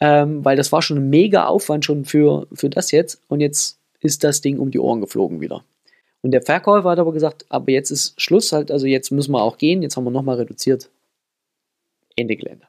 [0.00, 3.20] Ähm, weil das war schon ein mega Aufwand schon für, für das jetzt.
[3.28, 5.62] Und jetzt ist das Ding um die Ohren geflogen wieder.
[6.22, 9.42] Und der Verkäufer hat aber gesagt, aber jetzt ist Schluss halt, also jetzt müssen wir
[9.42, 10.90] auch gehen, jetzt haben wir nochmal reduziert.
[12.16, 12.66] Ende Gelände.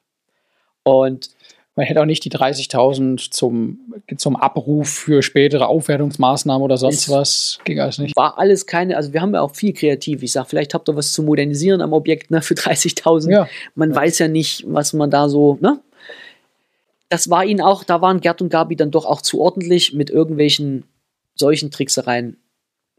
[0.83, 1.31] Und
[1.75, 3.79] man hätte auch nicht die 30.000 zum,
[4.17, 7.59] zum Abruf für spätere Aufwertungsmaßnahmen oder sonst was.
[7.63, 8.15] Ging alles nicht.
[8.15, 10.23] War alles keine, also wir haben ja auch viel kreativ.
[10.23, 13.31] Ich sage, vielleicht habt ihr was zu modernisieren am Objekt ne, für 30.000.
[13.31, 13.47] Ja.
[13.75, 13.95] Man ja.
[13.95, 15.79] weiß ja nicht, was man da so, ne?
[17.11, 20.09] das war ihnen auch, da waren Gerd und Gabi dann doch auch zu ordentlich mit
[20.09, 20.85] irgendwelchen
[21.35, 22.37] solchen Tricksereien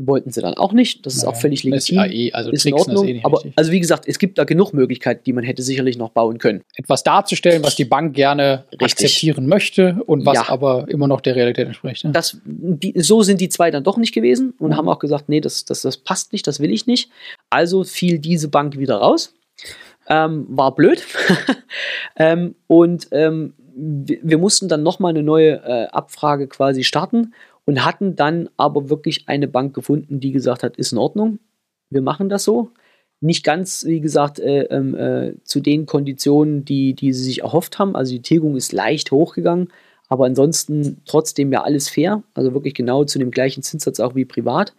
[0.07, 1.05] wollten sie dann auch nicht.
[1.07, 1.97] Das ist Naja, auch völlig das ist legitim.
[1.99, 3.07] ja eh, also ist in Ordnung.
[3.09, 3.53] eh aber richtig.
[3.57, 6.63] also wie gesagt, es gibt da genug Möglichkeiten, die man hätte sicherlich noch bauen können.
[6.77, 8.83] etwas darzustellen, was die Bank gerne Richtig.
[8.93, 10.49] akzeptieren möchte und was Ja.
[10.49, 12.05] aber immer noch der Realität entspricht.
[12.05, 12.13] Ne?
[12.13, 14.77] Das, die, so sind die zwei dann doch nicht gewesen und Mhm.
[14.77, 17.11] haben auch gesagt, nee, das, das, das passt nicht, das will ich nicht.
[17.51, 19.35] Also fiel diese Bank wieder raus.
[20.09, 21.05] Ähm, war blöd.
[22.17, 27.33] ähm, und ähm, wir, wir mussten dann nochmal eine neue äh, Abfrage quasi starten
[27.67, 31.39] und hatten dann aber wirklich eine Bank gefunden, die gesagt hat, ist in Ordnung,
[31.91, 32.71] wir machen das so.
[33.21, 37.79] Nicht ganz, wie gesagt, äh, ähm, äh, zu den Konditionen, die, die sie sich erhofft
[37.79, 37.95] haben.
[37.95, 39.69] Also die Tilgung ist leicht hochgegangen,
[40.09, 42.25] aber ansonsten trotzdem ja alles fair.
[42.35, 44.75] Also wirklich genau zu dem gleichen Zinssatz auch wie privat.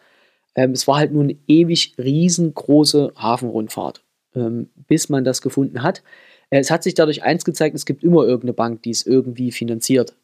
[0.56, 4.04] Ähm, es war halt nur eine ewig riesengroße Hafenrundfahrt,
[4.36, 6.04] ähm, bis man das gefunden hat.
[6.50, 9.52] Äh, es hat sich dadurch eins gezeigt, es gibt immer irgendeine Bank, die es irgendwie
[9.52, 10.16] finanziert.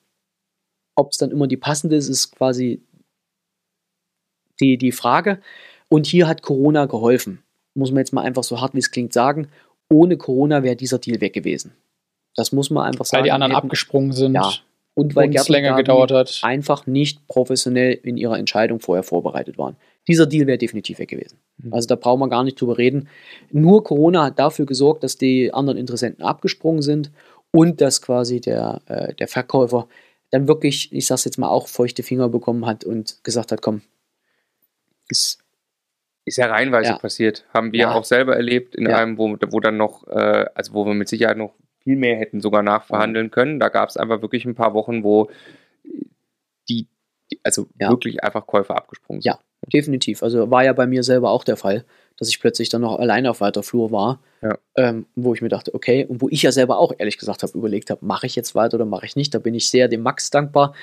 [1.00, 2.82] Ob es dann immer die passende ist, ist quasi
[4.60, 5.40] die, die Frage.
[5.88, 7.42] Und hier hat Corona geholfen.
[7.74, 9.48] Muss man jetzt mal einfach so hart wie es klingt sagen.
[9.90, 11.72] Ohne Corona wäre dieser Deal weg gewesen.
[12.36, 13.20] Das muss man einfach sagen.
[13.22, 14.52] Weil die anderen Hätten- abgesprungen sind Ja.
[14.96, 16.40] und weil es länger gedauert hat.
[16.44, 19.78] einfach nicht professionell in ihrer Entscheidung vorher vorbereitet waren.
[20.08, 21.40] Dieser Deal wäre definitiv weg gewesen.
[21.58, 21.74] Mhm.
[21.74, 23.08] Also da brauchen wir gar nicht drüber reden.
[23.52, 27.10] Nur Corona hat dafür gesorgt, dass die anderen Interessenten abgesprungen sind
[27.52, 29.88] und dass quasi der, äh, der Verkäufer
[30.32, 33.82] dann wirklich, ich sag's jetzt mal, auch feuchte Finger bekommen hat und gesagt hat, komm,
[35.10, 35.40] ist,
[36.26, 36.98] Ist ja reihenweise Ja.
[37.00, 37.46] passiert.
[37.54, 37.94] Haben wir Ja.
[37.96, 38.98] auch selber erlebt, in Ja.
[38.98, 42.40] einem, wo, wo dann noch, äh, also wo wir mit Sicherheit noch viel mehr hätten
[42.42, 43.60] sogar nachverhandeln können.
[43.60, 45.32] Da gab es einfach wirklich ein paar Wochen, wo
[46.68, 46.88] die,
[47.44, 49.32] also wirklich einfach Käufer abgesprungen sind.
[49.34, 49.40] Ja.
[49.74, 50.22] definitiv.
[50.24, 51.84] Also war ja bei mir selber auch der Fall,
[52.20, 54.58] dass ich plötzlich dann noch alleine auf weiter Flur war, Ja.
[54.78, 57.58] ähm, wo ich mir dachte, okay, und wo ich ja selber auch ehrlich gesagt habe,
[57.58, 59.34] überlegt habe, mache ich jetzt weiter oder mache ich nicht.
[59.34, 60.74] Da bin ich sehr dem Max dankbar,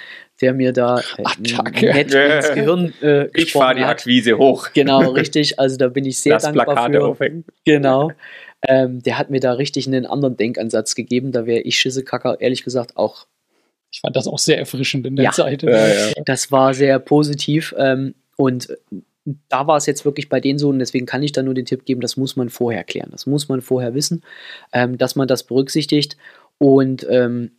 [0.41, 1.87] der mir da äh, Attacke.
[1.93, 3.83] nett ins Gehirn äh, Ich fahre die.
[3.85, 4.69] Akquise hoch.
[4.75, 5.59] Genau, richtig.
[5.61, 7.05] Also da bin ich sehr das dankbar Plakate für.
[7.07, 7.45] aufhängen.
[7.65, 8.11] Genau.
[8.67, 11.31] Ähm, der hat mir da richtig einen anderen Denkansatz gegeben.
[11.33, 13.27] Da wäre ich Schisselkacker, ehrlich gesagt, auch
[13.93, 15.31] Ich fand das auch sehr erfrischend in der Ja.
[15.33, 15.63] Zeit.
[15.63, 16.13] Ja, ja.
[16.25, 17.75] Das war sehr positiv.
[17.79, 18.69] Ähm, und
[19.49, 21.67] da war es jetzt wirklich bei denen so, und deswegen kann ich da nur den
[21.67, 23.11] Tipp geben, das muss man vorher klären.
[23.11, 24.23] Das muss man vorher wissen,
[24.73, 26.17] ähm, dass man das berücksichtigt.
[26.59, 27.51] Und ähm,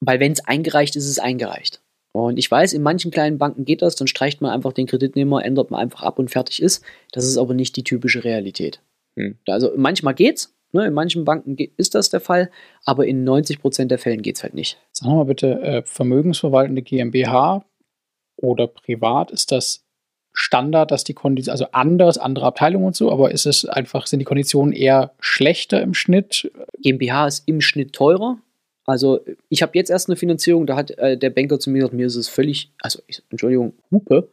[0.00, 1.80] weil wenn es eingereicht ist, ist es eingereicht.
[2.12, 5.44] Und ich weiß, in manchen kleinen Banken geht das, dann streicht man einfach den Kreditnehmer,
[5.44, 6.84] ändert man einfach ab und fertig ist.
[7.12, 8.82] Das ist aber nicht die typische Realität.
[9.16, 9.38] Hm.
[9.48, 10.86] Also manchmal geht's, ne?
[10.86, 12.50] in manchen Banken ist das der Fall,
[12.84, 14.78] aber in 90% der Fällen geht es halt nicht.
[14.92, 17.64] Sag mal bitte, äh, vermögensverwaltende GmbH
[18.36, 19.86] oder privat, ist das
[20.32, 24.20] Standard, dass die Konditionen, also anders, andere Abteilungen und so, aber ist es einfach, sind
[24.20, 26.50] die Konditionen eher schlechter im Schnitt?
[26.80, 28.38] GmbH ist im Schnitt teurer.
[28.84, 31.94] Also ich habe jetzt erst eine Finanzierung, da hat äh, der Banker zu mir gesagt,
[31.94, 34.28] mir ist es völlig, also ich, Entschuldigung, Hupe,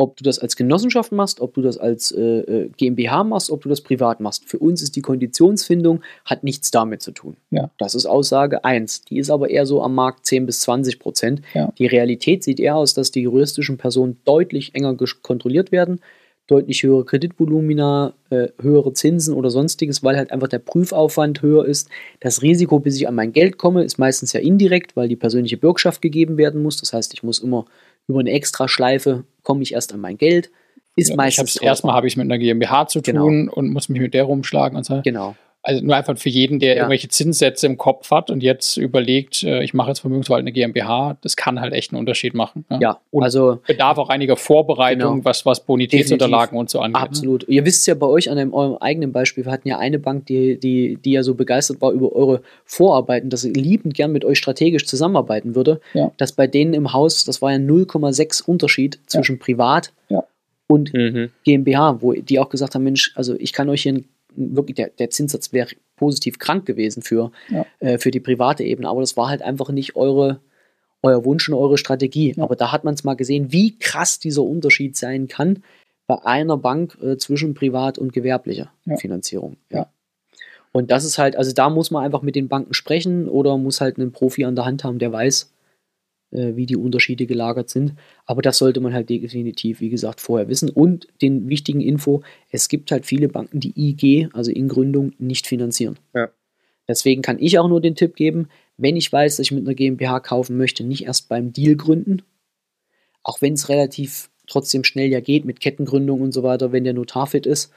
[0.00, 3.60] ob du das als Genossenschaft machst, ob du das als äh, äh, GmbH machst, ob
[3.60, 4.48] du das privat machst.
[4.48, 7.36] Für uns ist die Konditionsfindung, hat nichts damit zu tun.
[7.50, 7.70] Ja.
[7.76, 9.02] Das ist Aussage 1.
[9.02, 11.42] Die ist aber eher so am Markt 10 bis 20 Prozent.
[11.52, 11.70] Ja.
[11.76, 16.00] Die Realität sieht eher aus, dass die juristischen Personen deutlich enger kontrolliert werden,
[16.46, 21.90] deutlich höhere Kreditvolumina, äh, höhere Zinsen oder sonstiges, weil halt einfach der Prüfaufwand höher ist.
[22.20, 25.58] Das Risiko, bis ich an mein Geld komme, ist meistens ja indirekt, weil die persönliche
[25.58, 26.78] Bürgschaft gegeben werden muss.
[26.78, 27.66] Das heißt, ich muss immer
[28.08, 30.50] über eine Extraschleife komme ich erst an mein Geld.
[30.96, 33.22] Ist ich meistens erstmal habe ich es mit einer GmbH zu Genau.
[33.24, 35.00] tun und muss mich mit der rumschlagen und so.
[35.02, 35.36] Genau.
[35.62, 36.74] Also nur einfach für jeden, der Ja.
[36.76, 41.36] irgendwelche Zinssätze im Kopf hat und jetzt überlegt, äh, ich mache jetzt vermögensverwaltende GmbH, das
[41.36, 42.64] kann halt echt einen Unterschied machen.
[42.80, 45.24] Ja, Und also bedarf auch einiger Vorbereitung, Genau.
[45.26, 46.94] was, was Bonitätsunterlagen und so angeht.
[46.96, 47.06] ne?
[47.06, 47.46] Absolut.
[47.46, 50.24] Ihr wisst ja bei euch an einem, eurem eigenen Beispiel, wir hatten ja eine Bank,
[50.26, 54.24] die, die, die ja so begeistert war über eure Vorarbeiten, dass sie liebend gern mit
[54.24, 55.80] euch strategisch zusammenarbeiten würde.
[55.92, 56.10] Ja.
[56.16, 60.24] Dass bei denen im Haus, das war ja 0,6 Unterschied zwischen Privat Ja.
[60.68, 61.30] und Mhm.
[61.44, 64.08] GmbH, wo die auch gesagt haben, Mensch, also ich kann euch hier einen-
[64.56, 67.66] wirklich, der, der Zinssatz wäre positiv krank gewesen für, Ja.
[67.80, 70.40] äh, für die private Ebene, aber das war halt einfach nicht eure,
[71.02, 72.34] euer Wunsch und eure Strategie.
[72.36, 72.42] Ja.
[72.44, 75.62] Aber da hat man es mal gesehen, wie krass dieser Unterschied sein kann
[76.06, 78.96] bei einer Bank äh, zwischen privat und gewerblicher Ja.
[78.96, 79.56] Finanzierung.
[79.70, 79.86] Ja.
[80.72, 83.80] Und das ist halt, also da muss man einfach mit den Banken sprechen oder muss
[83.80, 85.50] halt einen Profi an der Hand haben, der weiß,
[86.32, 87.94] äh, wie die Unterschiede gelagert sind.
[88.26, 90.70] Aber das sollte man halt definitiv, wie gesagt, vorher wissen.
[90.70, 95.46] Und den wichtigen Info, es gibt halt viele Banken, die IG, also in Gründung, nicht
[95.46, 95.98] finanzieren.
[96.14, 96.28] Ja.
[96.88, 99.74] Deswegen kann ich auch nur den Tipp geben, wenn ich weiß, dass ich mit einer
[99.74, 102.22] GmbH kaufen möchte, nicht erst beim Deal gründen,
[103.22, 106.94] auch wenn es relativ trotzdem schnell ja geht mit Kettengründung und so weiter, wenn der
[106.94, 107.72] Notar fit ist.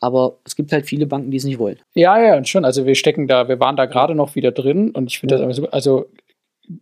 [0.00, 1.78] Aber es gibt halt viele Banken, die es nicht wollen.
[1.94, 2.64] Ja, ja, und schon.
[2.64, 5.38] Also wir stecken da, wir waren da gerade noch wieder drin und ich finde Ja.
[5.46, 6.06] das aber so, also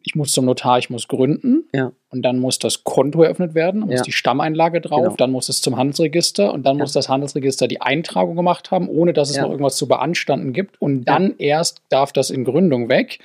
[0.03, 1.64] ich muss zum Notar, ich muss gründen.
[1.73, 1.92] Ja.
[2.11, 4.03] Und dann muss das Konto eröffnet werden, muss Ja.
[4.03, 5.16] die Stammeinlage drauf, Genau.
[5.16, 6.85] dann muss es zum Handelsregister und dann Ja.
[6.85, 10.81] muss das Handelsregister die Eintragung gemacht haben, ohne dass es noch irgendwas zu beanstanden gibt.
[10.81, 13.18] Und dann erst darf das in Gründung weg.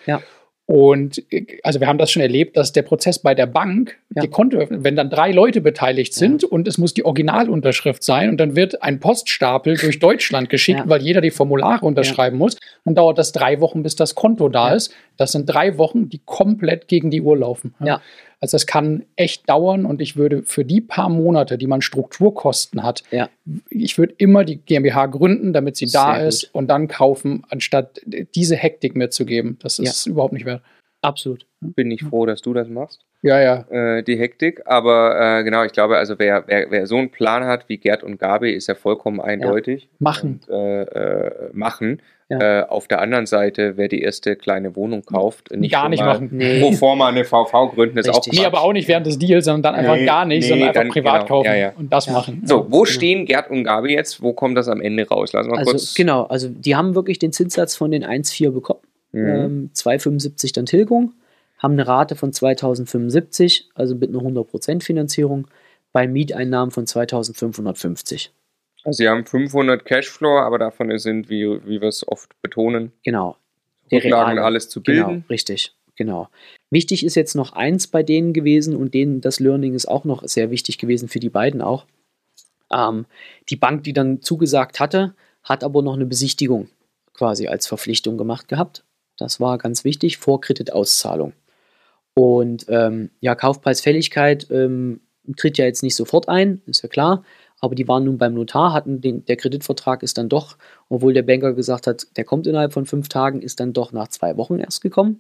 [0.69, 0.75] Ja.
[0.75, 4.21] Und äh, also wir haben das schon erlebt, dass der Prozess bei der Bank, Ja.
[4.21, 8.29] die Konto öffnet, wenn dann drei Leute beteiligt sind und es muss die Originalunterschrift sein
[8.29, 10.89] und dann wird ein Poststapel durch Deutschland geschickt, Ja.
[10.89, 14.69] weil jeder die Formulare unterschreiben muss, dann dauert das drei Wochen, bis das Konto da
[14.69, 14.75] Ja.
[14.75, 14.93] ist.
[15.17, 17.73] Das sind drei Wochen, die komplett gegen die Uhr laufen.
[17.83, 18.01] Ja.
[18.41, 22.83] Also das kann echt dauern und ich würde für die paar Monate, die man Strukturkosten
[22.83, 23.29] hat, Ja.
[23.69, 27.99] ich würde immer die GmbH gründen, damit sie da Sehr ist und dann kaufen, anstatt
[28.05, 29.57] diese Hektik mitzugeben.
[29.61, 29.85] Das Ja.
[29.85, 30.61] ist überhaupt nicht wert.
[31.01, 31.45] Absolut.
[31.61, 33.05] Bin ich froh, dass du das machst.
[33.21, 33.65] Ja, ja.
[33.97, 34.61] äh, die Hektik.
[34.65, 38.03] Aber äh, genau, ich glaube, also wer, wer, wer so einen Plan hat wie Gerd
[38.03, 39.89] und Gabi, ist ja vollkommen eindeutig.
[39.99, 40.41] Machen.
[40.47, 42.01] Und, äh, äh, machen.
[42.31, 42.59] Ja.
[42.61, 46.13] Äh, auf der anderen Seite, wer die erste kleine Wohnung kauft, nicht Gar nicht mal
[46.13, 46.29] machen.
[46.31, 46.71] Nee.
[46.73, 48.39] Forma eine VV gründen, ist auch Richtig.
[48.39, 50.67] Nee, aber auch nicht während des Deals, sondern dann einfach Nee, gar nicht, nee, sondern
[50.67, 51.73] einfach dann- privat genau, kaufen ja, ja.
[51.75, 52.13] und das Ja.
[52.13, 52.43] machen.
[52.45, 54.21] So, wo stehen Gerd und Gabi jetzt?
[54.21, 55.33] Wo kommt das am Ende raus?
[55.33, 55.95] Lass mal Also kurz.
[55.95, 58.81] genau, also die haben wirklich den Zinssatz von den 1,4 bekommen.
[59.11, 59.27] Mhm.
[59.27, 61.13] Ähm, 2,75 dann Tilgung,
[61.57, 65.47] haben eine Rate von 2075, also mit einer 100% Finanzierung,
[65.91, 68.31] bei Mieteinnahmen von 2550.
[68.83, 73.35] Also sie haben 500 Cashflow, aber davon sind, wie, wie wir es oft betonen, Genau.
[73.91, 74.43] Rücklagen reale.
[74.43, 75.25] alles zu Genau, bilden.
[75.29, 76.29] richtig, genau.
[76.69, 80.23] Wichtig ist jetzt noch eins bei denen gewesen und denen das Learning ist auch noch
[80.27, 81.85] sehr wichtig gewesen für die beiden auch.
[82.71, 83.05] Ähm,
[83.49, 86.69] die Bank, die dann zugesagt hatte, hat aber noch eine Besichtigung
[87.13, 88.83] quasi als Verpflichtung gemacht gehabt.
[89.17, 91.33] Das war ganz wichtig, vor Kreditauszahlung.
[92.13, 95.01] Und ähm, ja, Kaufpreisfälligkeit ähm,
[95.35, 97.23] tritt ja jetzt nicht sofort ein, ist ja klar.
[97.61, 101.23] Aber die waren nun beim Notar, hatten den, der Kreditvertrag ist dann doch, obwohl der
[101.23, 104.59] Banker gesagt hat, der kommt innerhalb von fünf Tagen, ist dann doch nach zwei Wochen
[104.59, 105.19] erst gekommen.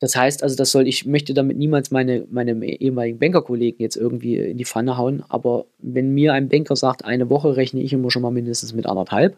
[0.00, 4.36] Das heißt also, das soll, ich möchte damit niemals meine, meine ehemaligen Bankerkollegen jetzt irgendwie
[4.36, 8.10] in die Pfanne hauen, aber wenn mir ein Banker sagt, eine Woche rechne ich immer
[8.10, 9.36] schon mal mindestens mit anderthalb.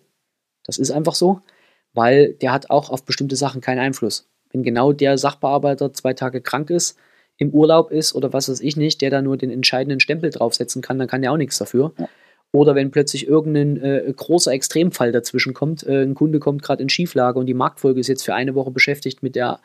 [0.65, 1.41] Das ist einfach so,
[1.93, 4.27] weil der hat auch auf bestimmte Sachen keinen Einfluss.
[4.53, 6.97] Wenn genau der Sachbearbeiter zwei Tage krank ist,
[7.37, 10.83] im Urlaub ist oder was weiß ich nicht, der da nur den entscheidenden Stempel draufsetzen
[10.83, 11.93] kann, dann kann der auch nichts dafür.
[12.53, 16.89] Oder wenn plötzlich irgendein äh, großer Extremfall dazwischen kommt, äh, ein Kunde kommt gerade in
[16.89, 19.59] Schieflage und die Marktfolge ist jetzt für eine Woche beschäftigt mit der,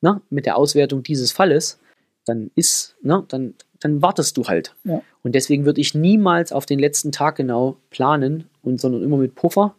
[0.00, 1.80] na, mit der Auswertung dieses Falles,
[2.24, 4.74] dann ist, na, dann, dann wartest du halt.
[4.84, 5.02] Ja.
[5.22, 9.34] Und deswegen würde ich niemals auf den letzten Tag genau planen, und, sondern immer mit
[9.34, 9.74] Puffer.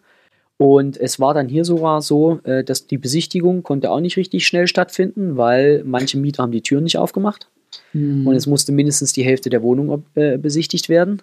[0.58, 4.48] Und es war dann hier sogar so, äh, dass die Besichtigung konnte auch nicht richtig
[4.48, 7.48] schnell stattfinden, weil manche Mieter haben die Türen nicht aufgemacht.
[7.94, 8.26] Mhm.
[8.26, 11.22] Und es musste mindestens die Hälfte der Wohnung äh, besichtigt werden.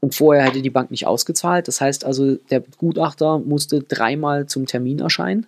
[0.00, 1.68] Und vorher hätte die Bank nicht ausgezahlt.
[1.68, 5.46] Das heißt also, der Gutachter musste dreimal zum Termin erscheinen.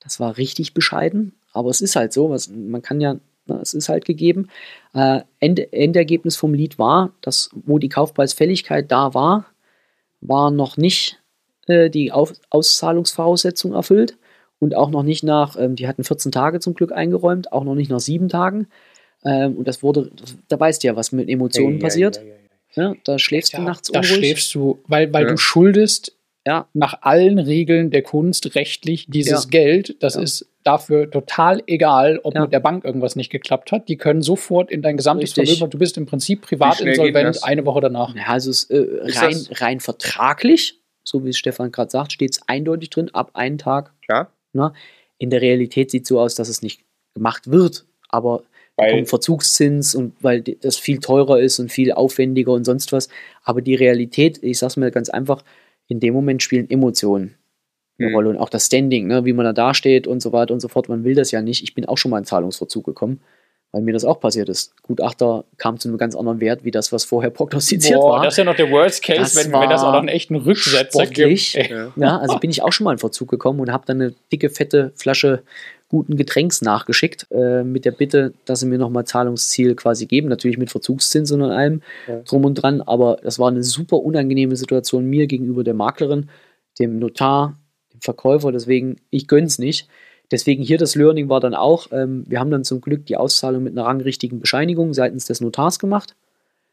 [0.00, 1.32] Das war richtig bescheiden.
[1.52, 4.48] Aber es ist halt so, was, man kann ja, na, es ist halt gegeben.
[4.92, 9.46] Äh, End, Endergebnis vom Lied war, dass wo die Kaufpreisfälligkeit da war,
[10.20, 11.20] war noch nicht
[11.66, 14.16] äh, die Auf Auszahlungsvoraussetzung erfüllt
[14.58, 17.74] und auch noch nicht nach, ähm, die hatten 14 Tage zum Glück eingeräumt, auch noch
[17.74, 18.68] nicht nach sieben Tagen.
[19.24, 20.10] Ähm, und das wurde,
[20.48, 22.20] da weißt du ja, was mit Emotionen Ei, ei, passiert.
[22.74, 24.16] Ja, da schläfst ja, du nachts da unruhig.
[24.16, 25.30] schläfst du, weil, weil Ja.
[25.30, 26.12] du schuldest
[26.46, 26.68] Ja.
[26.74, 29.50] nach allen Regeln der Kunst rechtlich dieses Ja.
[29.50, 29.96] Geld.
[30.02, 30.20] Das Ja.
[30.22, 32.42] ist dafür total egal, ob Ja.
[32.42, 33.88] mit der Bank irgendwas nicht geklappt hat.
[33.88, 35.58] Die können sofort in dein gesamtes Richtig.
[35.58, 37.42] Vermögen, du bist im Prinzip privatinsolvent das?
[37.42, 38.14] eine Woche danach.
[38.14, 42.32] Ja, also es, äh, Ist rein, rein vertraglich, so wie es Stefan gerade sagt, steht
[42.32, 43.92] es eindeutig drin, ab einen Tag.
[44.04, 44.30] Klar.
[44.52, 44.72] Ne?
[45.18, 46.82] In der Realität sieht es so aus, dass es nicht
[47.14, 48.42] gemacht wird, aber
[48.76, 53.08] Weil- Verzugszins und weil das viel teurer ist und viel aufwendiger und sonst was.
[53.42, 55.42] Aber die Realität, ich sag's mir ganz einfach,
[55.88, 57.36] in dem Moment spielen Emotionen
[57.98, 58.14] eine Hm.
[58.14, 60.68] Rolle und auch das Standing, ne, wie man da dasteht und so weiter und so
[60.68, 60.88] fort.
[60.88, 61.62] Man will das ja nicht.
[61.62, 63.20] Ich bin auch schon mal in Zahlungsverzug gekommen,
[63.72, 64.72] weil mir das auch passiert ist.
[64.82, 68.22] Gutachter kam zu einem ganz anderen Wert, wie das, was vorher prognostiziert Boah, war.
[68.24, 70.36] das ist ja noch der Worst Case, Das wenn, wenn das auch noch einen echten
[70.36, 71.52] Rücksetzer sportlich.
[71.52, 71.70] gibt.
[71.70, 71.92] Ja.
[71.96, 74.48] Ja, also bin ich auch schon mal in Verzug gekommen und habe dann eine dicke,
[74.50, 75.42] fette Flasche
[75.88, 80.28] guten Getränks nachgeschickt, äh, mit der Bitte, dass sie mir nochmal Zahlungsziel quasi geben.
[80.28, 82.20] Natürlich mit Verzugszins und allem Ja.
[82.22, 86.28] drum und dran, aber das war eine super unangenehme Situation mir gegenüber der Maklerin,
[86.80, 87.56] dem Notar,
[87.92, 88.50] dem Verkäufer.
[88.50, 89.86] Deswegen, ich gönn's nicht.
[90.30, 93.62] Deswegen hier das Learning war dann auch, ähm, wir haben dann zum Glück die Auszahlung
[93.62, 96.16] mit einer rangrichtigen Bescheinigung seitens des Notars gemacht.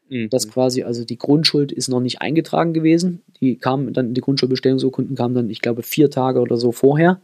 [0.08, 0.28] Mhm.
[0.30, 3.22] Das quasi, also die Grundschuld ist noch nicht eingetragen gewesen.
[3.40, 7.20] Die kam dann, die Grundschuldbestellungsurkunden kamen dann, ich glaube, vier Tage oder so vorher.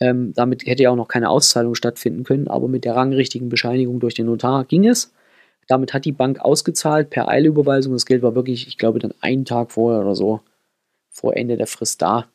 [0.00, 4.00] Ähm, damit hätte ja auch noch keine Auszahlung stattfinden können, aber mit der rangrichtigen Bescheinigung
[4.00, 5.12] durch den Notar ging es.
[5.68, 7.92] Damit hat die Bank ausgezahlt per Eilüberweisung.
[7.92, 10.40] Das Geld war wirklich, ich glaube, dann einen Tag vorher oder so,
[11.08, 12.26] vor Ende der Frist da.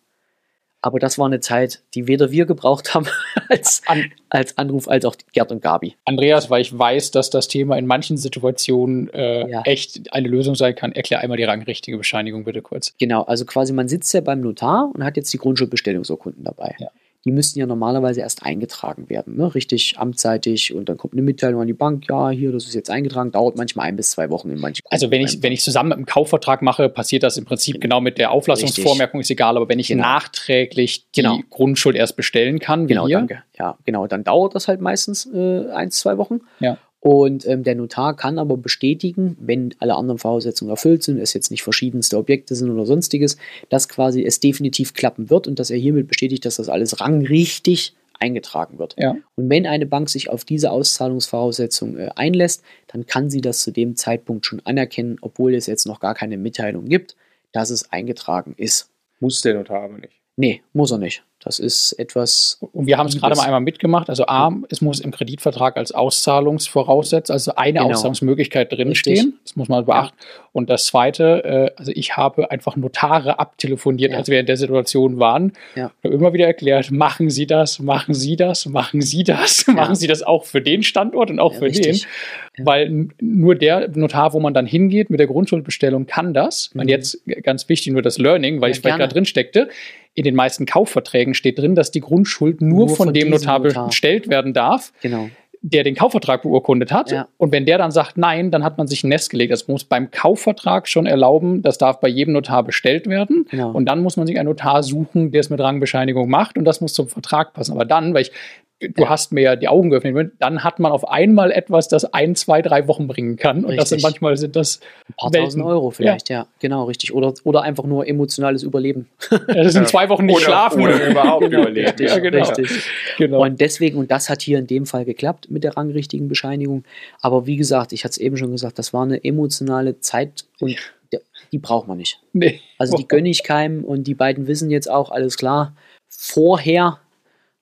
[0.87, 3.07] Aber das war eine Zeit, die weder wir gebraucht haben
[3.49, 5.95] als, An als Anruf, als auch Gerd und Gabi.
[6.05, 9.63] Andreas, weil ich weiß, dass das Thema in manchen Situationen äh, Ja.
[9.63, 12.93] echt eine Lösung sein kann, erklär einmal die rangrichtige Bescheinigung bitte kurz.
[12.99, 16.75] Genau, also quasi man sitzt ja beim Notar und hat jetzt die Grundschuldbestellungsurkunden dabei.
[16.79, 16.87] Ja.
[17.27, 19.53] Die müssten ja normalerweise erst eingetragen werden, ne?
[19.53, 22.89] richtig amtsseitig und dann kommt eine Mitteilung an die Bank, ja, hier, das ist jetzt
[22.89, 25.89] eingetragen, dauert manchmal ein bis zwei Wochen in manchen Also wenn ich, wenn ich zusammen
[25.89, 29.67] mit dem Kaufvertrag mache, passiert das im Prinzip genau mit der Auflassungsvormerkung, ist egal, aber
[29.67, 30.03] wenn ich Genau.
[30.03, 31.39] nachträglich die Genau.
[31.49, 33.43] Grundschuld erst bestellen kann, wie Genau, hier, danke.
[33.59, 34.07] Ja, genau.
[34.07, 36.41] Dann dauert das halt meistens äh, ein, zwei Wochen.
[36.59, 36.77] Ja.
[36.99, 41.51] Und ähm, der Notar kann aber bestätigen, wenn alle anderen Voraussetzungen erfüllt sind, es jetzt
[41.51, 43.37] nicht verschiedenste Objekte sind oder sonstiges,
[43.69, 47.93] dass quasi es definitiv klappen wird und dass er hiermit bestätigt, dass das alles rangrichtig
[48.19, 48.95] eingetragen wird.
[48.97, 49.15] Ja.
[49.35, 53.71] Und wenn eine Bank sich auf diese Auszahlungsvoraussetzung äh, einlässt, dann kann sie das zu
[53.71, 57.15] dem Zeitpunkt schon anerkennen, obwohl es jetzt noch gar keine Mitteilung gibt,
[57.51, 58.89] dass es eingetragen ist.
[59.19, 60.13] Muss der Notar aber nicht.
[60.35, 61.23] Nee, muss er nicht.
[61.47, 64.09] Das ist etwas Und wir haben es gerade mal einmal mitgemacht.
[64.09, 67.91] Also A, es muss im Kreditvertrag als Auszahlungsvoraussetz, also eine Genau.
[67.91, 69.39] Auszahlungsmöglichkeit drinstehen.
[69.45, 70.17] Das muss man beachten.
[70.51, 74.17] Und das Zweite, äh, also ich habe einfach Notare abtelefoniert, Ja.
[74.17, 75.53] als wir in der Situation waren.
[75.75, 75.91] Ja.
[76.03, 80.07] Und immer wieder erklärt, machen Sie das, machen Sie das, machen Sie das, machen Sie
[80.07, 82.01] das auch für den Standort und auch Ja, für richtig.
[82.01, 82.09] den.
[82.57, 82.65] Ja.
[82.65, 86.71] Weil nur der Notar, wo man dann hingeht mit der Grundschuldbestellung, kann das.
[86.73, 86.89] Und Mhm.
[86.89, 89.69] jetzt g- ganz wichtig nur das Learning, weil Ja, ich vielleicht gerade drin steckte.
[90.17, 93.59] In den meisten Kaufverträgen steht drin, dass die Grundschuld nur, Nur von, von dem Notar.
[93.59, 95.29] bestellt werden darf, genau.
[95.61, 97.11] der den Kaufvertrag beurkundet hat.
[97.11, 97.27] Ja.
[97.37, 99.51] Und wenn der dann sagt nein, dann hat man sich ein Nest gelegt.
[99.51, 103.45] Das muss beim Kaufvertrag schon erlauben, das darf bei jedem Notar bestellt werden.
[103.51, 103.69] Genau.
[103.69, 106.81] Und dann muss man sich einen Notar suchen, der es mit Rangbescheinigung macht und das
[106.81, 107.73] muss zum Vertrag passen.
[107.73, 108.31] Aber dann, weil ich,
[108.79, 109.09] du Ja.
[109.09, 112.61] hast mir ja die Augen geöffnet, dann hat man auf einmal etwas, das ein, zwei,
[112.61, 113.65] drei Wochen bringen kann.
[113.65, 114.03] Und das sind Richtig.
[114.03, 115.45] manchmal sind das, Ein paar Welten.
[115.45, 116.45] tausend Euro vielleicht, ja.
[116.59, 117.13] Genau, richtig.
[117.13, 119.09] Oder, oder einfach nur emotionales Überleben.
[119.47, 120.81] das sind zwei Wochen nicht Oder- schlafen.
[120.83, 121.87] oder überhaupt Genau, überleben.
[121.87, 122.37] richtig, Ja, genau.
[122.47, 122.83] richtig.
[123.17, 123.41] Genau.
[123.43, 126.83] Und deswegen, und das hat hier in dem Fall geklappt mit der rangrichtigen Bescheinigung.
[127.21, 130.75] Aber wie gesagt, ich hatte es eben schon gesagt, das war eine emotionale Zeit und
[131.11, 131.17] die,
[131.51, 132.19] die braucht man nicht.
[132.33, 132.59] nee.
[132.77, 135.73] Also die gönne ich keinem und die beiden wissen jetzt auch, alles klar,
[136.09, 136.99] vorher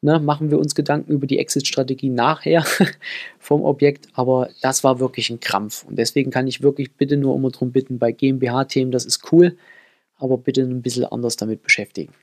[0.06, 2.64] ne, machen wir uns Gedanken über die Exit-Strategie nachher
[3.40, 7.36] vom Objekt, aber das war wirklich ein Krampf und deswegen kann ich wirklich bitte nur
[7.36, 9.58] immer darum bitten, bei GmbH-Themen, das ist cool,
[10.18, 12.14] aber bitte ein bisschen anders damit beschäftigen.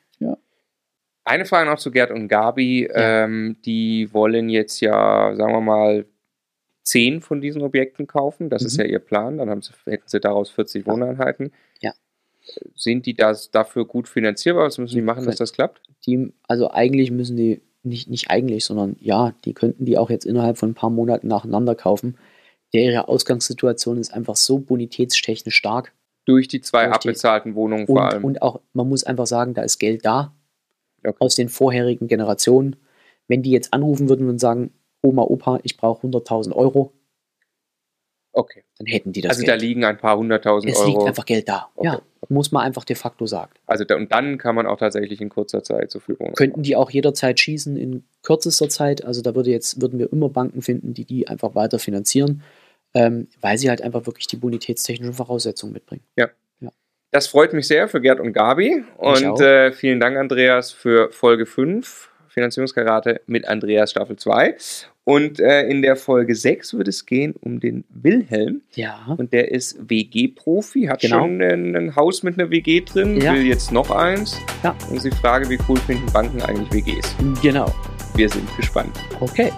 [1.24, 2.88] Eine Frage noch zu Gerd und Gabi.
[2.92, 6.04] Ähm, die wollen jetzt ja, sagen wir mal,
[6.82, 8.50] zehn von diesen Objekten kaufen.
[8.50, 8.84] Das ist Mhm.
[8.84, 9.38] ja ihr Plan.
[9.38, 11.52] Dann haben sie, hätten sie daraus 40 Wohneinheiten.
[11.80, 11.92] Ja.
[12.74, 14.64] Sind die das dafür gut finanzierbar?
[14.64, 15.80] Was müssen die machen, dass das klappt?
[16.06, 20.24] Die, also eigentlich müssen die, nicht, nicht eigentlich, sondern ja, die könnten die auch jetzt
[20.24, 22.16] innerhalb von ein paar Monaten nacheinander kaufen.
[22.72, 25.92] Deren Ausgangssituation ist einfach so bonitätstechnisch stark.
[26.24, 28.24] Durch die zwei Durch die- abbezahlten Wohnungen vor Und, allem.
[28.24, 30.34] und auch, man muss einfach sagen, da ist Geld da
[31.04, 31.16] Okay.
[31.18, 32.76] aus den vorherigen Generationen.
[33.28, 36.92] Wenn die jetzt anrufen würden und sagen, Oma, Opa, ich brauche 100.000 Euro,
[38.32, 38.62] okay.
[38.82, 39.62] Dann hätten die das Also da Geld.
[39.62, 40.88] liegen ein paar hunderttausend es Euro.
[40.88, 41.68] liegt einfach Geld da.
[41.76, 41.88] Okay.
[41.88, 43.52] Ja, muss man einfach de facto sagen.
[43.66, 46.76] Also da, und dann kann man auch tatsächlich in kurzer Zeit zur Verfügung Könnten die
[46.76, 49.04] auch jederzeit schießen in kürzester Zeit.
[49.04, 52.42] Also da würde jetzt, würden wir immer Banken finden, die die einfach weiter finanzieren,
[52.94, 56.02] ähm, weil sie halt einfach wirklich die bonitätstechnischen Voraussetzungen mitbringen.
[57.14, 58.84] Das freut mich sehr für Gerd und Gabi.
[58.96, 59.40] Und auch.
[59.40, 64.56] äh, vielen Dank, Andreas, für Folge 5, Finanzierungskarate mit Andreas Staffel 2.
[65.04, 68.62] Und äh, in der Folge 6 wird es gehen um den Wilhelm.
[68.74, 71.18] Ja, Und der ist WG-Profi, hat Genau.
[71.20, 73.34] schon ein, ein Haus mit einer WG drin, Ja.
[73.34, 74.38] will jetzt noch eins.
[74.62, 74.76] Ja.
[74.90, 77.16] Und sie frage, wie cool finden Banken eigentlich WGs?
[77.42, 77.66] genau.
[78.14, 78.92] Wir sind gespannt.
[79.20, 79.50] Okay.